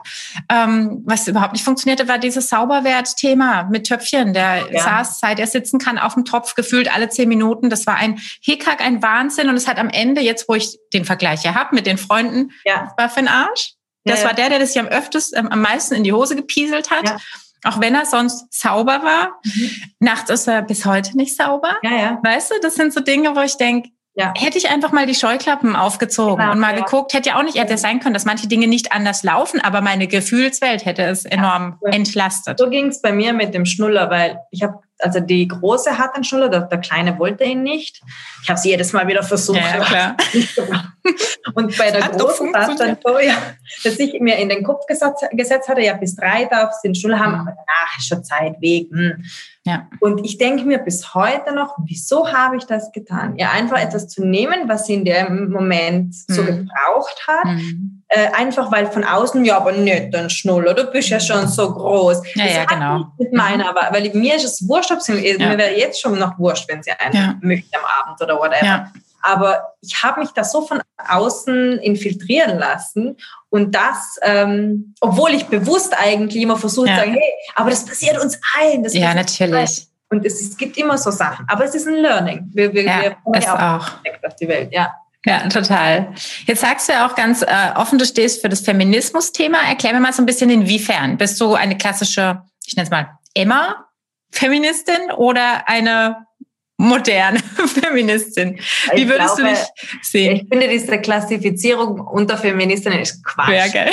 Ähm, 0.48 1.02
was 1.04 1.26
überhaupt 1.26 1.52
nicht 1.52 1.64
funktionierte, 1.64 2.06
war 2.06 2.18
dieses 2.18 2.48
Sauberwert-Thema 2.48 3.64
mit 3.72 3.88
Töpfchen. 3.88 4.34
Der 4.34 4.66
saß, 4.72 5.18
seit 5.18 5.40
er 5.40 5.48
sitzen 5.48 5.80
kann, 5.80 5.98
auf 5.98 6.14
dem 6.14 6.24
Topf 6.24 6.54
gefühlt 6.54 6.94
alle 6.94 7.08
zehn 7.08 7.28
Minuten. 7.28 7.70
Das 7.70 7.88
war 7.88 7.96
ein 7.96 8.20
Hickhack, 8.40 8.80
ein 8.80 9.02
Wahnsinn. 9.02 9.48
Und 9.48 9.56
es 9.56 9.66
hat 9.66 9.78
am 9.78 9.88
Ende, 9.88 10.20
jetzt 10.20 10.48
wo 10.48 10.54
ich 10.54 10.78
den 10.92 11.04
Vergleich 11.04 11.42
ja 11.42 11.56
habe 11.56 11.74
mit 11.74 11.86
den 11.86 11.98
Freunden, 11.98 12.52
war 12.96 13.08
für 13.10 13.20
den 13.20 13.28
Arsch. 13.28 13.74
Das 14.04 14.22
ja, 14.22 14.28
war 14.28 14.34
der, 14.34 14.48
der 14.48 14.58
das 14.58 14.72
sich 14.72 14.80
am 14.80 14.88
öftest, 14.88 15.36
ähm, 15.36 15.48
am 15.48 15.60
meisten 15.60 15.94
in 15.94 16.04
die 16.04 16.12
Hose 16.12 16.36
gepieselt 16.36 16.90
hat. 16.90 17.08
Ja. 17.08 17.16
Auch 17.64 17.80
wenn 17.80 17.94
er 17.94 18.06
sonst 18.06 18.52
sauber 18.52 19.02
war. 19.04 19.40
Mhm. 19.44 19.70
Nachts 20.00 20.30
ist 20.30 20.48
er 20.48 20.62
bis 20.62 20.84
heute 20.84 21.16
nicht 21.16 21.36
sauber. 21.36 21.76
Ja, 21.82 21.92
ja. 21.92 22.20
Weißt 22.22 22.50
du, 22.50 22.54
das 22.60 22.74
sind 22.74 22.92
so 22.92 23.00
Dinge, 23.00 23.36
wo 23.36 23.40
ich 23.40 23.56
denke, 23.56 23.90
ja. 24.14 24.34
Hätte 24.36 24.58
ich 24.58 24.68
einfach 24.68 24.92
mal 24.92 25.06
die 25.06 25.14
Scheuklappen 25.14 25.74
aufgezogen 25.74 26.36
genau, 26.36 26.52
und 26.52 26.58
mal 26.58 26.76
ja. 26.76 26.84
geguckt, 26.84 27.14
hätte 27.14 27.30
ja 27.30 27.38
auch 27.38 27.42
nicht, 27.42 27.58
hätte 27.58 27.78
sein 27.78 27.98
können, 27.98 28.12
dass 28.12 28.26
manche 28.26 28.46
Dinge 28.46 28.66
nicht 28.66 28.92
anders 28.92 29.22
laufen, 29.22 29.58
aber 29.58 29.80
meine 29.80 30.06
Gefühlswelt 30.06 30.84
hätte 30.84 31.02
es 31.02 31.24
enorm 31.24 31.78
ja. 31.82 31.92
entlastet. 31.92 32.58
So 32.58 32.68
ging 32.68 32.88
es 32.88 33.00
bei 33.00 33.12
mir 33.12 33.32
mit 33.32 33.54
dem 33.54 33.64
Schnuller, 33.64 34.10
weil 34.10 34.38
ich 34.50 34.62
habe 34.62 34.80
also 35.02 35.20
die 35.20 35.48
Große 35.48 35.98
hat 35.98 36.14
einen 36.14 36.24
Schnuller, 36.24 36.48
der, 36.48 36.62
der 36.62 36.78
Kleine 36.78 37.18
wollte 37.18 37.44
ihn 37.44 37.62
nicht. 37.62 38.02
Ich 38.42 38.48
habe 38.48 38.58
es 38.58 38.64
jedes 38.64 38.92
Mal 38.92 39.06
wieder 39.08 39.22
versucht. 39.22 39.58
Ja. 39.58 40.16
Und 41.54 41.76
bei 41.76 41.90
der 41.90 42.08
Großen 42.08 42.52
war 42.52 42.70
es 42.70 42.76
dann 42.76 42.96
so, 43.04 43.18
ja, 43.18 43.36
dass 43.84 43.98
ich 43.98 44.20
mir 44.20 44.36
in 44.38 44.48
den 44.48 44.62
Kopf 44.62 44.86
gesetzt, 44.86 45.24
gesetzt 45.32 45.68
hatte, 45.68 45.82
ja, 45.82 45.94
bis 45.94 46.16
drei 46.16 46.44
darf 46.46 46.72
sie 46.80 46.88
den 46.88 46.94
Schnuller 46.94 47.18
haben, 47.18 47.32
mhm. 47.32 47.40
aber 47.40 47.50
danach 47.50 47.98
ist 47.98 48.08
schon 48.08 48.24
Zeit 48.24 48.60
weg. 48.60 48.88
Hm. 48.90 49.24
Ja. 49.64 49.88
Und 50.00 50.24
ich 50.24 50.38
denke 50.38 50.64
mir 50.64 50.78
bis 50.78 51.14
heute 51.14 51.54
noch, 51.54 51.76
wieso 51.86 52.32
habe 52.32 52.56
ich 52.56 52.64
das 52.64 52.90
getan? 52.90 53.36
Ja, 53.36 53.52
einfach 53.52 53.78
etwas 53.78 54.08
zu 54.08 54.24
nehmen, 54.24 54.68
was 54.68 54.86
sie 54.86 54.94
in 54.94 55.04
dem 55.04 55.50
Moment 55.50 56.14
so 56.14 56.42
mhm. 56.42 56.46
gebraucht 56.46 57.26
hat. 57.28 57.46
Mhm. 57.46 58.01
Äh, 58.14 58.30
einfach 58.34 58.70
weil 58.70 58.88
von 58.88 59.04
außen, 59.04 59.42
ja, 59.42 59.56
aber 59.56 59.72
nicht 59.72 60.14
ein 60.14 60.28
Schnuller, 60.28 60.74
du 60.74 60.84
bist 60.84 61.08
ja 61.08 61.18
schon 61.18 61.48
so 61.48 61.72
groß. 61.72 62.20
Ja, 62.34 62.44
das 62.44 62.54
ja, 62.56 62.64
genau. 62.66 63.06
Mit 63.18 63.32
meiner, 63.32 63.72
mhm. 63.72 63.76
weil 63.90 64.10
mir 64.12 64.36
ist 64.36 64.44
es 64.44 64.68
wurscht, 64.68 64.92
ob 64.92 65.00
sie, 65.00 65.14
ja. 65.14 65.48
mir 65.48 65.56
wäre 65.56 65.78
jetzt 65.78 65.98
schon 65.98 66.18
noch 66.18 66.38
wurscht, 66.38 66.68
wenn 66.68 66.82
sie 66.82 66.90
einen 66.90 67.14
ja. 67.14 67.34
möchte 67.40 67.74
am 67.78 67.84
Abend 68.02 68.20
oder 68.20 68.38
whatever. 68.38 68.66
Ja. 68.66 68.92
Aber 69.22 69.72
ich 69.80 70.02
habe 70.02 70.20
mich 70.20 70.28
da 70.32 70.44
so 70.44 70.66
von 70.66 70.82
außen 71.08 71.78
infiltrieren 71.78 72.58
lassen 72.58 73.16
und 73.48 73.74
das, 73.74 74.18
ähm, 74.20 74.94
obwohl 75.00 75.30
ich 75.30 75.46
bewusst 75.46 75.96
eigentlich 75.98 76.42
immer 76.42 76.58
versucht 76.58 76.88
ja. 76.88 76.96
zu 76.96 77.00
sagen, 77.00 77.12
hey, 77.14 77.32
aber 77.54 77.70
das 77.70 77.86
passiert 77.86 78.22
uns 78.22 78.38
allen. 78.60 78.82
Das 78.82 78.92
ja, 78.92 79.14
natürlich. 79.14 79.54
Allen. 79.54 79.86
Und 80.10 80.26
es, 80.26 80.38
es, 80.38 80.54
gibt 80.58 80.76
immer 80.76 80.98
so 80.98 81.10
Sachen, 81.10 81.46
aber 81.48 81.64
es 81.64 81.74
ist 81.74 81.86
ein 81.86 81.94
Learning. 81.94 82.50
Wir, 82.52 82.74
wir, 82.74 82.82
ja, 82.82 83.02
wir 83.02 83.16
es 83.32 83.48
auch. 83.48 83.56
auf 84.26 84.36
die 84.38 84.48
Welt, 84.48 84.70
ja. 84.70 84.92
Ja, 85.24 85.48
total. 85.48 86.14
Jetzt 86.46 86.62
sagst 86.62 86.88
du 86.88 86.92
ja 86.92 87.06
auch 87.06 87.14
ganz 87.14 87.42
äh, 87.42 87.46
offen, 87.76 87.98
du 87.98 88.04
stehst 88.04 88.42
für 88.42 88.48
das 88.48 88.60
Feminismus-Thema. 88.60 89.58
Erklär 89.68 89.92
mir 89.92 90.00
mal 90.00 90.12
so 90.12 90.22
ein 90.22 90.26
bisschen, 90.26 90.50
inwiefern. 90.50 91.16
Bist 91.16 91.40
du 91.40 91.54
eine 91.54 91.78
klassische, 91.78 92.42
ich 92.66 92.74
nenne 92.74 92.86
es 92.86 92.90
mal, 92.90 93.18
Emma-Feministin 93.34 95.12
oder 95.16 95.68
eine 95.68 96.26
moderne 96.76 97.38
Feministin. 97.80 98.58
Wie 98.94 99.08
würdest 99.08 99.36
glaube, 99.36 99.42
du 99.42 99.48
dich 99.48 100.00
sehen? 100.02 100.36
Ich 100.36 100.48
finde, 100.48 100.68
diese 100.68 101.00
Klassifizierung 101.00 102.00
unter 102.00 102.36
Feministinnen 102.36 102.98
ist 102.98 103.24
Quatsch. 103.24 103.50
Ja, 103.50 103.68
geil. 103.68 103.92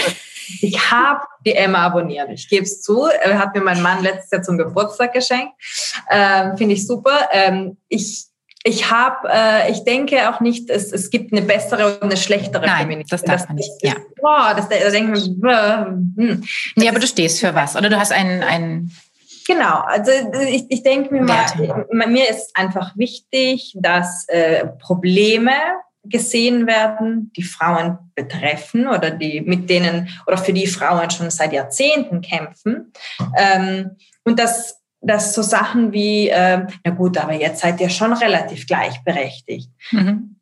Ich 0.62 0.90
habe 0.90 1.22
die 1.46 1.54
Emma 1.54 1.86
abonniert. 1.86 2.30
Ich 2.32 2.50
gebe 2.50 2.64
es 2.64 2.82
zu. 2.82 3.08
Hat 3.08 3.54
mir 3.54 3.62
mein 3.62 3.84
Mann 3.84 4.02
letztes 4.02 4.32
Jahr 4.32 4.42
zum 4.42 4.58
Geburtstag 4.58 5.14
geschenkt. 5.14 5.54
Ähm, 6.10 6.58
finde 6.58 6.74
ich 6.74 6.88
super. 6.88 7.30
Ähm, 7.32 7.78
ich 7.88 8.29
ich 8.64 8.92
habe, 8.92 9.30
äh, 9.32 9.72
ich 9.72 9.84
denke 9.84 10.30
auch 10.30 10.42
nicht, 10.42 10.70
es, 10.70 10.92
es 10.92 11.10
gibt 11.10 11.32
eine 11.32 11.42
bessere 11.42 11.96
und 11.96 12.04
eine 12.04 12.18
schlechtere 12.18 12.66
Nein, 12.66 12.82
Feministin. 12.82 13.10
das 13.10 13.24
darf 13.24 13.48
man 13.48 13.56
nicht. 13.56 13.72
ja. 13.82 13.96
Boah, 14.20 14.54
das, 14.56 14.68
da 14.68 14.90
denke 14.90 15.18
ich, 15.18 15.26
hm. 15.26 16.44
Ja, 16.76 16.92
aber 16.92 17.00
du 17.00 17.08
stehst 17.08 17.40
für 17.40 17.56
was, 17.56 17.76
oder 17.76 17.90
du 17.90 17.98
hast 17.98 18.12
einen, 18.12 18.44
einen 18.44 18.92
Genau, 19.48 19.80
also 19.80 20.12
ich, 20.48 20.66
ich 20.70 20.84
denke 20.84 21.12
mir 21.12 21.24
mal, 21.24 22.08
mir 22.08 22.30
ist 22.30 22.56
einfach 22.56 22.96
wichtig, 22.96 23.74
dass 23.76 24.26
äh, 24.28 24.68
Probleme 24.80 25.54
gesehen 26.04 26.68
werden, 26.68 27.32
die 27.36 27.44
Frauen 27.44 27.98
betreffen 28.14 28.88
oder 28.88 29.10
die 29.10 29.42
mit 29.42 29.70
denen 29.70 30.10
oder 30.28 30.38
für 30.38 30.54
die 30.54 30.68
Frauen 30.68 31.10
schon 31.10 31.32
seit 31.32 31.52
Jahrzehnten 31.52 32.22
kämpfen. 32.22 32.94
Ähm, 33.38 33.98
und 34.24 34.38
dass, 34.40 34.79
dass 35.02 35.34
so 35.34 35.42
Sachen 35.42 35.94
wie, 35.94 36.30
äh, 36.30 36.66
na 36.84 36.92
gut, 36.92 37.18
aber 37.18 37.34
jetzt 37.34 37.62
seid 37.62 37.80
ihr 37.80 37.90
schon 37.90 38.14
relativ 38.14 38.68
gleichberechtigt. 38.68 39.70
Mhm 39.92 40.36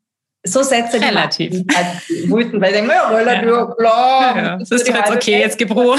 so 0.47 0.63
Sätze, 0.63 0.99
relativ. 1.01 1.51
die 1.51 1.65
halt 1.75 2.29
wütend, 2.29 2.61
weil 2.61 2.69
sie 2.69 2.75
denken, 2.75 2.91
ja, 2.91 3.07
relativ, 3.09 3.49
ja. 3.49 3.65
klar. 3.77 4.37
Ja. 4.37 4.57
Das 4.57 4.71
ist 4.71 4.87
jetzt 4.87 5.11
okay, 5.11 5.39
jetzt 5.39 5.57
gib 5.57 5.75
Ruhe. 5.75 5.97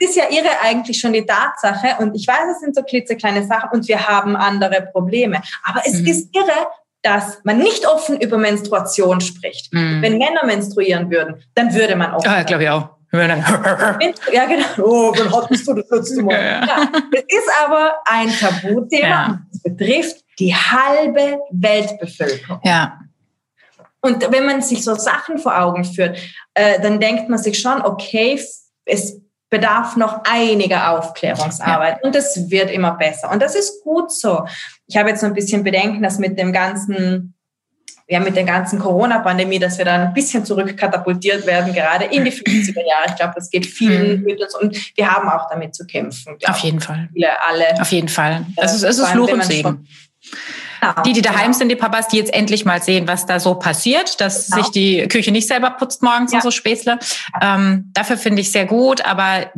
Das 0.00 0.10
ist 0.10 0.16
ja 0.16 0.24
ihre 0.30 0.48
eigentlich 0.62 0.98
schon 1.00 1.12
die 1.12 1.26
Tatsache 1.26 2.00
und 2.02 2.14
ich 2.14 2.26
weiß, 2.26 2.52
es 2.52 2.60
sind 2.60 2.74
so 2.74 2.82
klitzekleine 2.82 3.44
Sachen 3.44 3.70
und 3.72 3.88
wir 3.88 4.06
haben 4.06 4.36
andere 4.36 4.88
Probleme. 4.92 5.40
Aber 5.64 5.82
es 5.84 6.00
mhm. 6.00 6.06
ist 6.06 6.34
irre, 6.34 6.68
dass 7.02 7.40
man 7.44 7.58
nicht 7.58 7.86
offen 7.86 8.20
über 8.20 8.38
Menstruation 8.38 9.20
spricht. 9.20 9.72
Mhm. 9.72 10.02
Wenn 10.02 10.18
Männer 10.18 10.44
menstruieren 10.44 11.10
würden, 11.10 11.42
dann 11.54 11.74
würde 11.74 11.96
man 11.96 12.12
offen. 12.14 12.30
Ja, 12.30 12.42
glaube 12.42 12.62
ich 12.64 12.70
auch. 12.70 12.97
ja, 13.12 14.44
genau. 14.46 14.66
Oh, 14.78 15.14
wann 15.16 15.32
hattest 15.34 15.66
du 15.66 15.74
das 15.74 15.88
letzte 15.90 16.22
Mal? 16.22 16.34
Ja, 16.34 16.66
ja. 16.66 16.92
Das 17.10 17.22
ist 17.26 17.50
aber 17.64 17.94
ein 18.04 18.30
Tabuthema. 18.30 19.08
Ja. 19.08 19.40
Das 19.50 19.62
betrifft 19.62 20.24
die 20.38 20.54
halbe 20.54 21.38
Weltbevölkerung. 21.50 22.60
Ja. 22.64 23.00
Und 24.00 24.30
wenn 24.30 24.44
man 24.44 24.62
sich 24.62 24.84
so 24.84 24.94
Sachen 24.94 25.38
vor 25.38 25.58
Augen 25.58 25.84
führt, 25.84 26.18
äh, 26.54 26.80
dann 26.80 27.00
denkt 27.00 27.28
man 27.28 27.38
sich 27.38 27.58
schon, 27.58 27.82
okay, 27.82 28.40
es 28.84 29.20
bedarf 29.50 29.96
noch 29.96 30.20
einiger 30.24 30.90
Aufklärungsarbeit 30.90 31.98
ja. 32.02 32.06
und 32.06 32.14
es 32.14 32.50
wird 32.50 32.70
immer 32.70 32.92
besser. 32.92 33.30
Und 33.30 33.40
das 33.40 33.54
ist 33.54 33.82
gut 33.82 34.12
so. 34.12 34.46
Ich 34.86 34.96
habe 34.96 35.08
jetzt 35.08 35.20
so 35.20 35.26
ein 35.26 35.32
bisschen 35.32 35.64
Bedenken, 35.64 36.02
dass 36.02 36.18
mit 36.18 36.38
dem 36.38 36.52
ganzen 36.52 37.34
ja, 38.08 38.20
mit 38.20 38.36
der 38.36 38.44
ganzen 38.44 38.78
Corona-Pandemie, 38.78 39.58
dass 39.58 39.76
wir 39.76 39.84
da 39.84 39.94
ein 39.96 40.14
bisschen 40.14 40.44
zurückkatapultiert 40.44 41.46
werden, 41.46 41.74
gerade 41.74 42.06
in 42.06 42.24
die 42.24 42.32
50er 42.32 42.76
Jahre. 42.76 43.04
Ich 43.08 43.16
glaube, 43.16 43.34
das 43.34 43.50
geht 43.50 43.66
vielen 43.66 44.22
mhm. 44.22 44.36
und 44.60 44.96
wir 44.96 45.10
haben 45.10 45.28
auch 45.28 45.48
damit 45.50 45.74
zu 45.74 45.86
kämpfen. 45.86 46.36
Auf 46.46 46.58
jeden 46.58 46.80
Fall. 46.80 47.10
Viele, 47.12 47.28
alle. 47.46 47.80
Auf 47.80 47.92
jeden 47.92 48.08
Fall. 48.08 48.46
Also 48.56 48.86
es 48.86 48.98
ist 48.98 49.06
Fluch 49.08 49.30
und 49.30 49.44
Segen. 49.44 49.86
Genau, 50.80 51.02
die, 51.02 51.12
die 51.12 51.22
daheim 51.22 51.46
genau. 51.46 51.58
sind, 51.58 51.68
die 51.70 51.76
Papas, 51.76 52.08
die 52.08 52.16
jetzt 52.16 52.32
endlich 52.32 52.64
mal 52.64 52.82
sehen, 52.82 53.08
was 53.08 53.26
da 53.26 53.40
so 53.40 53.56
passiert, 53.56 54.20
dass 54.20 54.46
genau. 54.46 54.62
sich 54.62 54.72
die 54.72 55.08
Küche 55.08 55.32
nicht 55.32 55.48
selber 55.48 55.70
putzt 55.70 56.02
morgens 56.02 56.32
ja. 56.32 56.38
und 56.38 56.42
so 56.42 56.50
Späßle. 56.50 56.98
Ähm, 57.42 57.90
dafür 57.92 58.16
finde 58.16 58.40
ich 58.40 58.52
sehr 58.52 58.64
gut, 58.64 59.04
aber 59.04 59.50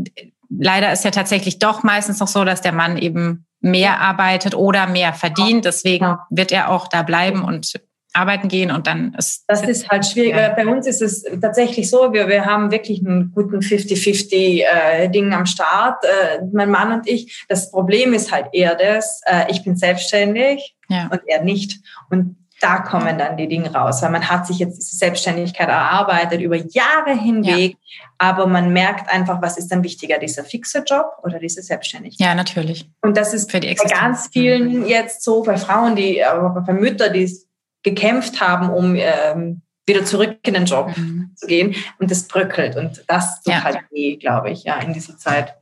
leider 0.48 0.92
ist 0.92 1.04
ja 1.04 1.10
tatsächlich 1.10 1.58
doch 1.58 1.82
meistens 1.82 2.18
noch 2.18 2.28
so, 2.28 2.44
dass 2.44 2.62
der 2.62 2.72
Mann 2.72 2.98
eben 2.98 3.46
mehr 3.60 4.00
arbeitet 4.00 4.54
oder 4.54 4.86
mehr 4.86 5.12
verdient. 5.12 5.66
Deswegen 5.66 6.16
wird 6.30 6.52
er 6.52 6.70
auch 6.70 6.88
da 6.88 7.02
bleiben 7.02 7.44
und 7.44 7.78
arbeiten 8.12 8.48
gehen 8.48 8.70
und 8.70 8.86
dann 8.86 9.14
ist 9.14 9.44
das 9.46 9.62
ist 9.62 9.88
halt 9.88 10.04
schwierig. 10.06 10.34
Ja. 10.34 10.50
Bei 10.50 10.66
uns 10.66 10.86
ist 10.86 11.02
es 11.02 11.24
tatsächlich 11.40 11.88
so, 11.88 12.12
wir, 12.12 12.28
wir 12.28 12.44
haben 12.44 12.70
wirklich 12.70 13.04
einen 13.06 13.32
guten 13.32 13.58
50-50 13.58 14.62
äh, 14.62 15.08
Ding 15.08 15.32
am 15.32 15.46
Start. 15.46 16.04
Äh, 16.04 16.44
mein 16.52 16.70
Mann 16.70 16.92
und 16.92 17.08
ich. 17.08 17.44
Das 17.48 17.70
Problem 17.70 18.12
ist 18.12 18.32
halt 18.32 18.46
eher 18.52 18.74
das, 18.74 19.20
äh, 19.26 19.50
ich 19.50 19.62
bin 19.62 19.76
selbstständig 19.76 20.74
ja. 20.88 21.08
und 21.10 21.20
er 21.26 21.42
nicht. 21.42 21.80
Und 22.10 22.36
da 22.60 22.78
kommen 22.80 23.16
dann 23.16 23.36
die 23.36 23.48
Dinge 23.48 23.72
raus, 23.72 24.02
weil 24.02 24.10
man 24.10 24.28
hat 24.28 24.46
sich 24.46 24.58
jetzt 24.58 24.76
diese 24.76 24.96
Selbstständigkeit 24.96 25.68
erarbeitet 25.68 26.42
über 26.42 26.56
Jahre 26.56 27.18
hinweg, 27.18 27.72
ja. 27.72 28.06
aber 28.18 28.46
man 28.46 28.72
merkt 28.72 29.10
einfach, 29.10 29.40
was 29.40 29.56
ist 29.56 29.68
dann 29.68 29.82
wichtiger, 29.82 30.18
dieser 30.18 30.44
fixe 30.44 30.84
Job 30.86 31.06
oder 31.22 31.38
diese 31.38 31.62
Selbstständigkeit. 31.62 32.26
Ja, 32.26 32.34
natürlich. 32.34 32.90
Und 33.00 33.16
das 33.16 33.32
ist 33.32 33.50
Für 33.50 33.60
die 33.60 33.74
bei 33.74 33.88
ganz 33.88 34.28
vielen 34.30 34.86
jetzt 34.86 35.22
so, 35.22 35.42
bei 35.42 35.56
Frauen, 35.56 35.96
die, 35.96 36.22
aber 36.22 36.60
bei 36.60 36.74
Müttern, 36.74 37.14
die 37.14 37.34
gekämpft 37.82 38.40
haben, 38.40 38.70
um 38.70 38.94
ähm, 38.96 39.62
wieder 39.86 40.04
zurück 40.04 40.38
in 40.46 40.54
den 40.54 40.66
Job 40.66 40.96
mhm. 40.96 41.32
zu 41.34 41.46
gehen. 41.46 41.74
Und 41.98 42.10
das 42.10 42.28
bröckelt. 42.28 42.76
Und 42.76 43.04
das 43.08 43.42
tut 43.42 43.52
ja. 43.52 43.64
halt 43.64 43.80
weh, 43.90 44.16
glaube 44.16 44.50
ich, 44.50 44.64
ja, 44.64 44.78
in 44.78 44.92
dieser 44.92 45.16
Zeit. 45.18 45.54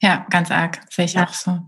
Ja, 0.00 0.26
ganz 0.30 0.50
arg. 0.50 0.80
Sehe 0.90 1.04
ich 1.04 1.14
ja. 1.14 1.24
auch 1.24 1.32
so. 1.32 1.60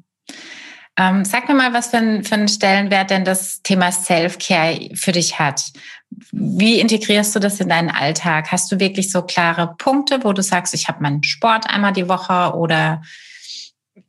Ähm, 0.96 1.24
sag 1.24 1.48
mir 1.48 1.54
mal, 1.54 1.72
was 1.72 1.88
für, 1.88 1.98
ein, 1.98 2.24
für 2.24 2.34
einen 2.34 2.48
Stellenwert 2.48 3.10
denn 3.10 3.24
das 3.24 3.62
Thema 3.62 3.92
Self-Care 3.92 4.90
für 4.94 5.12
dich 5.12 5.38
hat. 5.38 5.72
Wie 6.32 6.80
integrierst 6.80 7.36
du 7.36 7.38
das 7.38 7.60
in 7.60 7.68
deinen 7.68 7.90
Alltag? 7.90 8.50
Hast 8.50 8.72
du 8.72 8.80
wirklich 8.80 9.12
so 9.12 9.22
klare 9.22 9.76
Punkte, 9.78 10.24
wo 10.24 10.32
du 10.32 10.42
sagst, 10.42 10.74
ich 10.74 10.88
habe 10.88 11.02
meinen 11.02 11.22
Sport 11.22 11.70
einmal 11.70 11.92
die 11.92 12.08
Woche 12.08 12.56
oder 12.56 13.02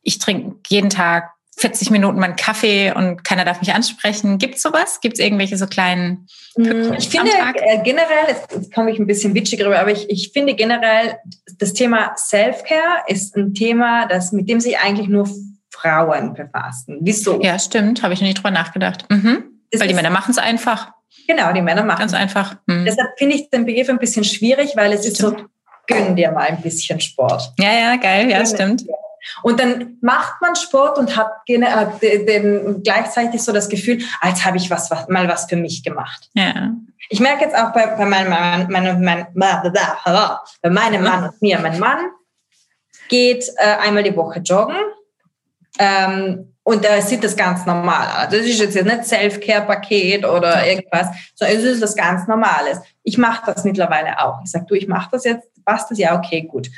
ich 0.01 0.17
trinke 0.17 0.55
jeden 0.67 0.89
Tag 0.89 1.31
40 1.59 1.91
Minuten 1.91 2.19
meinen 2.19 2.37
Kaffee 2.37 2.93
und 2.93 3.25
keiner 3.25 3.43
darf 3.43 3.59
mich 3.59 3.73
ansprechen. 3.73 4.37
Gibt 4.37 4.55
es 4.55 4.61
sowas? 4.61 5.01
Gibt 5.01 5.15
es 5.15 5.19
irgendwelche 5.19 5.57
so 5.57 5.67
kleinen 5.67 6.27
Pünktchen 6.55 6.93
Ich 6.93 7.09
finde 7.09 7.31
äh, 7.31 7.83
generell, 7.83 8.27
jetzt, 8.29 8.53
jetzt 8.53 8.73
komme 8.73 8.91
ich 8.91 8.97
ein 8.97 9.07
bisschen 9.07 9.35
witschig 9.35 9.59
rüber, 9.61 9.77
aber 9.77 9.91
ich, 9.91 10.09
ich 10.09 10.31
finde 10.31 10.55
generell, 10.55 11.17
das 11.57 11.73
Thema 11.73 12.15
Self-Care 12.15 13.03
ist 13.07 13.35
ein 13.35 13.53
Thema, 13.53 14.07
das, 14.07 14.31
mit 14.31 14.47
dem 14.47 14.61
sich 14.61 14.79
eigentlich 14.79 15.09
nur 15.09 15.29
Frauen 15.69 16.33
befassen. 16.33 16.99
Wieso? 17.01 17.41
Ja, 17.41 17.59
stimmt. 17.59 18.03
Habe 18.03 18.13
ich 18.13 18.21
noch 18.21 18.27
nicht 18.27 18.37
drüber 18.37 18.51
nachgedacht. 18.51 19.05
Mhm. 19.09 19.43
Weil 19.77 19.87
die 19.89 19.93
Männer 19.93 20.11
machen 20.11 20.31
es 20.31 20.37
einfach. 20.37 20.93
Genau, 21.27 21.51
die 21.51 21.61
Männer 21.61 21.83
machen 21.83 21.99
Ganz 21.99 22.13
einfach. 22.13 22.55
Mhm. 22.67 22.85
Deshalb 22.85 23.09
finde 23.17 23.35
ich 23.35 23.49
den 23.49 23.65
Begriff 23.65 23.89
ein 23.89 23.99
bisschen 23.99 24.23
schwierig, 24.23 24.77
weil 24.77 24.93
es 24.93 25.01
stimmt. 25.01 25.13
ist 25.13 25.21
so, 25.21 25.35
gönn 25.87 26.15
dir 26.15 26.31
mal 26.31 26.47
ein 26.47 26.61
bisschen 26.61 27.01
Sport. 27.01 27.51
Ja, 27.59 27.73
ja, 27.73 27.95
geil. 27.97 28.31
Ja, 28.31 28.45
stimmt. 28.45 28.85
Und 29.43 29.59
dann 29.59 29.97
macht 30.01 30.41
man 30.41 30.55
Sport 30.55 30.97
und 30.97 31.15
hat 31.15 31.31
äh, 31.47 32.73
gleichzeitig 32.83 33.43
so 33.43 33.51
das 33.51 33.69
Gefühl, 33.69 34.01
als 34.21 34.45
habe 34.45 34.57
ich 34.57 34.69
was, 34.69 34.89
was, 34.91 35.07
mal 35.07 35.27
was 35.27 35.45
für 35.45 35.55
mich 35.55 35.83
gemacht. 35.83 36.29
Ja. 36.33 36.71
Ich 37.09 37.19
merke 37.19 37.45
jetzt 37.45 37.55
auch 37.55 37.71
bei, 37.73 37.87
bei 37.87 38.05
meinem, 38.05 38.29
meinem, 38.29 38.71
meinem, 38.71 39.03
meinem, 39.03 39.73
bei 40.61 40.69
meinem 40.69 41.03
Mann 41.03 41.23
und 41.23 41.41
mir, 41.41 41.59
mein 41.59 41.79
Mann 41.79 41.99
geht 43.09 43.45
äh, 43.57 43.77
einmal 43.81 44.03
die 44.03 44.15
Woche 44.15 44.39
joggen 44.39 44.77
ähm, 45.79 46.53
und 46.63 46.85
er 46.85 47.01
sieht 47.01 47.23
das 47.23 47.35
ganz 47.35 47.65
normal 47.65 48.27
Das 48.29 48.41
ist 48.41 48.59
jetzt 48.59 48.75
nicht 48.75 49.05
Self-Care-Paket 49.05 50.23
oder 50.23 50.67
irgendwas, 50.67 51.07
sondern 51.33 51.57
es 51.57 51.63
ist 51.63 51.81
das 51.81 51.95
ganz 51.95 52.27
Normales. 52.27 52.79
Ich 53.01 53.17
mache 53.17 53.51
das 53.51 53.63
mittlerweile 53.63 54.19
auch. 54.19 54.39
Ich 54.43 54.51
sage, 54.51 54.65
du, 54.67 54.75
ich 54.75 54.87
mache 54.87 55.09
das 55.11 55.23
jetzt, 55.23 55.47
passt 55.65 55.89
das? 55.89 55.97
Ja, 55.97 56.15
okay, 56.15 56.43
gut. 56.43 56.69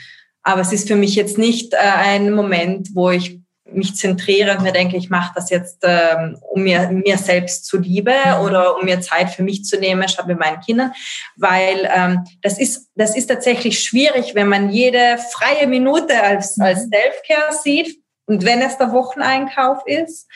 Aber 0.44 0.62
es 0.62 0.72
ist 0.72 0.88
für 0.88 0.96
mich 0.96 1.16
jetzt 1.16 1.38
nicht 1.38 1.74
äh, 1.74 1.78
ein 1.78 2.32
Moment, 2.32 2.90
wo 2.94 3.12
ich 3.12 3.40
mich 3.74 3.96
zentriere 3.96 4.58
und 4.58 4.64
mir 4.64 4.72
denke, 4.72 4.98
ich 4.98 5.10
mache 5.10 5.32
das 5.36 5.50
jetzt, 5.50 5.80
ähm, 5.84 6.38
um 6.42 6.64
mir, 6.64 6.90
mir 6.90 7.18
selbst 7.18 7.66
zuliebe 7.66 8.12
mhm. 8.12 8.46
oder 8.46 8.78
um 8.78 8.86
mir 8.86 9.02
Zeit 9.02 9.30
für 9.30 9.44
mich 9.44 9.64
zu 9.64 9.80
nehmen, 9.80 10.08
statt 10.08 10.28
mit 10.28 10.40
meinen 10.40 10.60
Kindern, 10.60 10.94
weil 11.38 11.90
ähm, 11.94 12.26
das, 12.42 12.60
ist, 12.60 12.90
das 12.96 13.16
ist 13.16 13.28
tatsächlich 13.28 13.80
schwierig, 13.80 14.36
wenn 14.36 14.48
man 14.48 14.70
jede 14.70 15.18
freie 15.32 15.68
Minute 15.68 16.22
als, 16.22 16.58
mhm. 16.58 16.64
als 16.64 16.82
Self-Care 16.82 17.54
sieht 17.62 18.02
und 18.26 18.46
wenn 18.46 18.62
es 18.62 18.78
der 18.78 18.92
Wocheneinkauf 18.92 19.80
ist. 19.86 20.28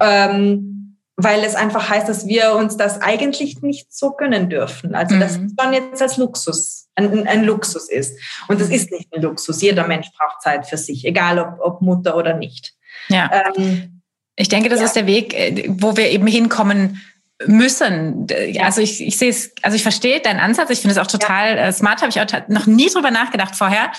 Ähm, 0.00 0.83
weil 1.16 1.44
es 1.44 1.54
einfach 1.54 1.88
heißt, 1.88 2.08
dass 2.08 2.26
wir 2.26 2.54
uns 2.54 2.76
das 2.76 3.00
eigentlich 3.00 3.62
nicht 3.62 3.92
so 3.94 4.12
gönnen 4.12 4.50
dürfen. 4.50 4.94
Also 4.94 5.18
das 5.18 5.38
mhm. 5.38 5.54
schon 5.58 5.72
jetzt 5.72 6.02
als 6.02 6.16
Luxus, 6.16 6.88
ein, 6.96 7.26
ein, 7.26 7.44
Luxus 7.44 7.88
ist. 7.88 8.18
Und 8.48 8.60
das 8.60 8.68
ist 8.68 8.90
nicht 8.90 9.14
ein 9.14 9.22
Luxus. 9.22 9.62
Jeder 9.62 9.86
Mensch 9.86 10.08
braucht 10.18 10.42
Zeit 10.42 10.66
für 10.66 10.76
sich, 10.76 11.04
egal 11.04 11.38
ob, 11.38 11.60
ob 11.60 11.82
Mutter 11.82 12.16
oder 12.16 12.34
nicht. 12.34 12.74
Ja. 13.08 13.30
Ähm, 13.56 14.02
ich 14.36 14.48
denke, 14.48 14.68
das 14.68 14.80
ja. 14.80 14.86
ist 14.86 14.96
der 14.96 15.06
Weg, 15.06 15.34
äh, 15.34 15.66
wo 15.68 15.96
wir 15.96 16.10
eben 16.10 16.26
hinkommen 16.26 17.00
müssen. 17.46 18.26
Also 18.60 18.80
ich, 18.80 19.00
ich 19.00 19.16
sehe 19.16 19.30
es, 19.30 19.52
also 19.62 19.76
ich 19.76 19.82
verstehe 19.82 20.20
deinen 20.20 20.40
Ansatz. 20.40 20.70
Ich 20.70 20.80
finde 20.80 20.92
es 20.92 20.98
auch 20.98 21.06
total 21.06 21.56
ja. 21.56 21.66
Äh, 21.66 21.72
smart. 21.72 22.00
Habe 22.02 22.10
ich 22.10 22.20
auch 22.20 22.48
noch 22.48 22.66
nie 22.66 22.88
drüber 22.88 23.12
nachgedacht 23.12 23.54
vorher. 23.54 23.92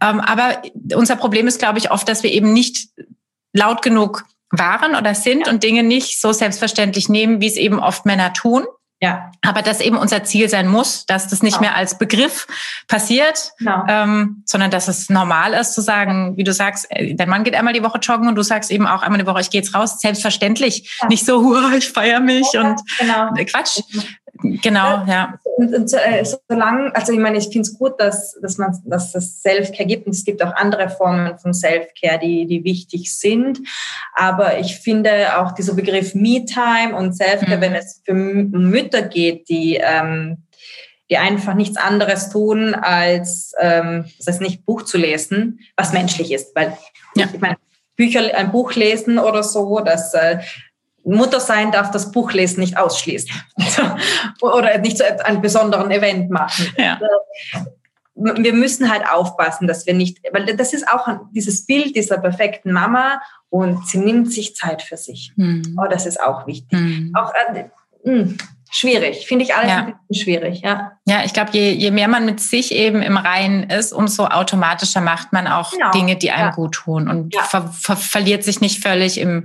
Ähm, 0.00 0.20
aber 0.20 0.62
unser 0.94 1.16
Problem 1.16 1.46
ist, 1.46 1.58
glaube 1.58 1.78
ich, 1.78 1.90
oft, 1.90 2.08
dass 2.08 2.22
wir 2.22 2.30
eben 2.30 2.52
nicht 2.52 2.88
laut 3.52 3.82
genug 3.82 4.24
waren 4.52 4.94
oder 4.94 5.14
sind 5.14 5.46
ja. 5.46 5.52
und 5.52 5.62
Dinge 5.64 5.82
nicht 5.82 6.20
so 6.20 6.32
selbstverständlich 6.32 7.08
nehmen, 7.08 7.40
wie 7.40 7.48
es 7.48 7.56
eben 7.56 7.80
oft 7.80 8.06
Männer 8.06 8.32
tun. 8.32 8.64
Ja. 9.00 9.32
Aber 9.44 9.62
das 9.62 9.80
eben 9.80 9.96
unser 9.96 10.22
Ziel 10.22 10.48
sein 10.48 10.68
muss, 10.68 11.06
dass 11.06 11.26
das 11.26 11.42
nicht 11.42 11.58
genau. 11.58 11.70
mehr 11.70 11.76
als 11.76 11.98
Begriff 11.98 12.46
passiert, 12.86 13.50
genau. 13.58 13.84
ähm, 13.88 14.44
sondern 14.46 14.70
dass 14.70 14.86
es 14.86 15.10
normal 15.10 15.54
ist 15.54 15.74
zu 15.74 15.80
sagen, 15.80 16.36
wie 16.36 16.44
du 16.44 16.52
sagst, 16.52 16.86
äh, 16.90 17.16
dein 17.16 17.28
Mann 17.28 17.42
geht 17.42 17.56
einmal 17.56 17.74
die 17.74 17.82
Woche 17.82 17.98
joggen 17.98 18.28
und 18.28 18.36
du 18.36 18.42
sagst 18.42 18.70
eben 18.70 18.86
auch 18.86 19.02
einmal 19.02 19.18
die 19.18 19.26
Woche, 19.26 19.40
ich 19.40 19.50
gehe 19.50 19.60
jetzt 19.60 19.74
raus, 19.74 20.00
selbstverständlich. 20.00 20.98
Ja. 21.02 21.08
Nicht 21.08 21.26
so, 21.26 21.40
hurra, 21.42 21.72
ich 21.74 21.90
feiere 21.90 22.20
mich 22.20 22.46
ja, 22.52 22.60
und 22.62 22.80
genau. 22.96 23.32
Quatsch. 23.44 23.80
Genau, 24.40 25.04
ja. 25.06 25.38
Und, 25.56 25.74
und 25.74 25.92
äh, 25.92 26.24
solange, 26.48 26.94
also 26.96 27.12
ich 27.12 27.18
meine, 27.18 27.38
ich 27.38 27.44
finde 27.44 27.60
es 27.60 27.78
gut, 27.78 28.00
dass, 28.00 28.38
dass 28.40 28.58
man 28.58 28.76
dass 28.86 29.12
das 29.12 29.42
Self-Care 29.42 29.86
gibt 29.86 30.06
und 30.06 30.14
es 30.14 30.24
gibt 30.24 30.42
auch 30.42 30.54
andere 30.54 30.88
Formen 30.88 31.38
von 31.38 31.52
Self-Care, 31.52 32.18
die, 32.18 32.46
die 32.46 32.64
wichtig 32.64 33.14
sind. 33.16 33.60
Aber 34.14 34.58
ich 34.58 34.76
finde 34.76 35.38
auch 35.38 35.52
dieser 35.52 35.74
Begriff 35.74 36.14
Me-Time 36.14 36.96
und 36.96 37.12
Self-Care, 37.12 37.58
mhm. 37.58 37.60
wenn 37.60 37.74
es 37.74 38.00
für 38.04 38.14
Mütter 38.14 39.02
geht, 39.02 39.48
die 39.48 39.76
ähm, 39.76 40.38
die 41.10 41.18
einfach 41.18 41.52
nichts 41.52 41.76
anderes 41.76 42.30
tun, 42.30 42.74
als 42.74 43.52
ähm, 43.60 44.06
das 44.16 44.28
heißt 44.28 44.40
nicht 44.40 44.64
Buch 44.64 44.82
zu 44.82 44.96
lesen, 44.96 45.60
was 45.76 45.92
menschlich 45.92 46.32
ist. 46.32 46.56
Weil 46.56 46.74
ja. 47.14 47.28
ich 47.30 47.38
meine, 47.38 47.58
Bücher, 47.96 48.34
ein 48.34 48.50
Buch 48.50 48.74
lesen 48.74 49.18
oder 49.18 49.42
so, 49.42 49.80
das 49.80 50.14
äh, 50.14 50.38
Mutter 51.04 51.40
sein 51.40 51.72
darf 51.72 51.90
das 51.90 52.12
Buchlesen 52.12 52.60
nicht 52.60 52.76
ausschließen 52.76 53.30
oder 54.40 54.78
nicht 54.78 54.98
so 54.98 55.04
einen 55.04 55.40
besonderen 55.40 55.90
Event 55.90 56.30
machen. 56.30 56.66
Ja. 56.76 57.00
Wir 58.14 58.52
müssen 58.52 58.90
halt 58.90 59.08
aufpassen, 59.10 59.66
dass 59.66 59.86
wir 59.86 59.94
nicht, 59.94 60.18
weil 60.32 60.54
das 60.56 60.72
ist 60.72 60.86
auch 60.88 61.08
dieses 61.32 61.66
Bild 61.66 61.96
dieser 61.96 62.18
perfekten 62.18 62.72
Mama 62.72 63.20
und 63.48 63.86
sie 63.88 63.98
nimmt 63.98 64.32
sich 64.32 64.54
Zeit 64.54 64.82
für 64.82 64.96
sich. 64.96 65.32
Mhm. 65.36 65.76
Oh, 65.82 65.88
das 65.90 66.06
ist 66.06 66.20
auch 66.20 66.46
wichtig. 66.46 66.78
Mhm. 66.78 67.12
Auch 67.16 67.32
äh, 67.34 67.64
mh, 68.04 68.12
hm, 68.12 68.38
schwierig, 68.70 69.26
finde 69.26 69.44
ich 69.44 69.54
alles 69.54 69.70
ja. 69.70 69.78
ein 69.78 69.94
bisschen 70.08 70.24
schwierig, 70.24 70.60
ja. 70.60 70.92
Ja, 71.04 71.24
ich 71.24 71.32
glaube, 71.32 71.50
je, 71.52 71.72
je 71.72 71.90
mehr 71.90 72.06
man 72.06 72.24
mit 72.24 72.40
sich 72.40 72.72
eben 72.72 73.02
im 73.02 73.16
Reinen 73.16 73.64
ist, 73.64 73.92
umso 73.92 74.26
automatischer 74.26 75.00
macht 75.00 75.32
man 75.32 75.48
auch 75.48 75.72
genau. 75.72 75.90
Dinge, 75.90 76.16
die 76.16 76.30
einem 76.30 76.50
ja. 76.50 76.54
gut 76.54 76.74
tun 76.74 77.08
und 77.08 77.34
ja. 77.34 77.42
ver 77.42 77.68
ver 77.72 77.96
verliert 77.96 78.44
sich 78.44 78.60
nicht 78.60 78.82
völlig 78.82 79.18
im 79.18 79.44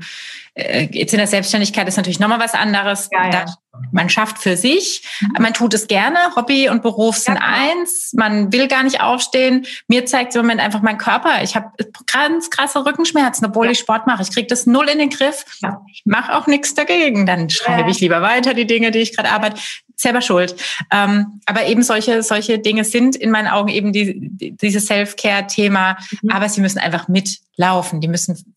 äh, 0.58 0.88
jetzt 0.92 1.14
in 1.14 1.20
der 1.20 1.28
Selbstständigkeit 1.28 1.88
ist 1.88 1.98
natürlich 1.98 2.20
nochmal 2.20 2.40
was 2.40 2.54
anderes. 2.54 3.10
Ja, 3.12 3.30
ja. 3.30 3.46
Man 3.92 4.10
schafft 4.10 4.40
für 4.40 4.58
sich, 4.58 5.04
mhm. 5.22 5.34
man 5.40 5.54
tut 5.54 5.76
es 5.76 5.88
gerne, 5.88 6.18
Hobby 6.36 6.68
und 6.68 6.82
Beruf 6.82 7.18
sind 7.18 7.36
ja, 7.36 7.42
eins, 7.44 8.12
man 8.16 8.52
will 8.52 8.68
gar 8.68 8.82
nicht 8.82 9.02
aufstehen. 9.02 9.68
Mir 9.88 10.08
zeigt 10.08 10.34
im 10.36 10.42
Moment 10.42 10.60
einfach 10.60 10.82
mein 10.82 10.98
Körper. 10.98 11.44
Ich 11.44 11.56
habe 11.56 11.72
ganz 12.12 12.50
krasse 12.50 12.84
Rückenschmerzen, 12.84 13.46
obwohl 13.46 13.70
ich 13.70 13.78
Sport 13.78 14.08
mache. 14.08 14.24
Ich 14.24 14.32
kriege 14.32 14.48
das 14.48 14.66
null 14.66 14.90
in 14.90 14.98
den 14.98 15.12
Griff. 15.12 15.46
Ich 15.92 16.02
mache 16.06 16.36
auch 16.36 16.48
nichts 16.48 16.74
dagegen. 16.74 17.28
Dann 17.28 17.52
schreibe 17.52 17.92
ich 17.92 18.00
lieber 18.00 18.24
weiter 18.24 18.56
die 18.56 18.66
Dinge, 18.66 18.90
die 18.90 19.00
ich 19.00 19.16
gerade 19.16 19.30
arbeite. 19.30 19.62
Selber 20.00 20.22
schuld. 20.22 20.56
Ähm, 20.92 21.42
aber 21.48 21.66
eben 21.66 21.82
solche, 21.82 22.22
solche 22.22 22.60
Dinge 22.60 22.84
sind 22.84 23.16
in 23.16 23.32
meinen 23.32 23.48
Augen 23.48 23.70
eben 23.70 23.92
die, 23.92 24.30
die 24.30 24.56
dieses 24.56 24.86
Self-Care-Thema. 24.86 25.98
Mhm. 26.22 26.30
Aber 26.30 26.48
sie 26.50 26.62
müssen 26.62 26.78
einfach 26.78 27.08
mitlaufen. 27.08 28.00
Die 28.00 28.08
müssen 28.08 28.56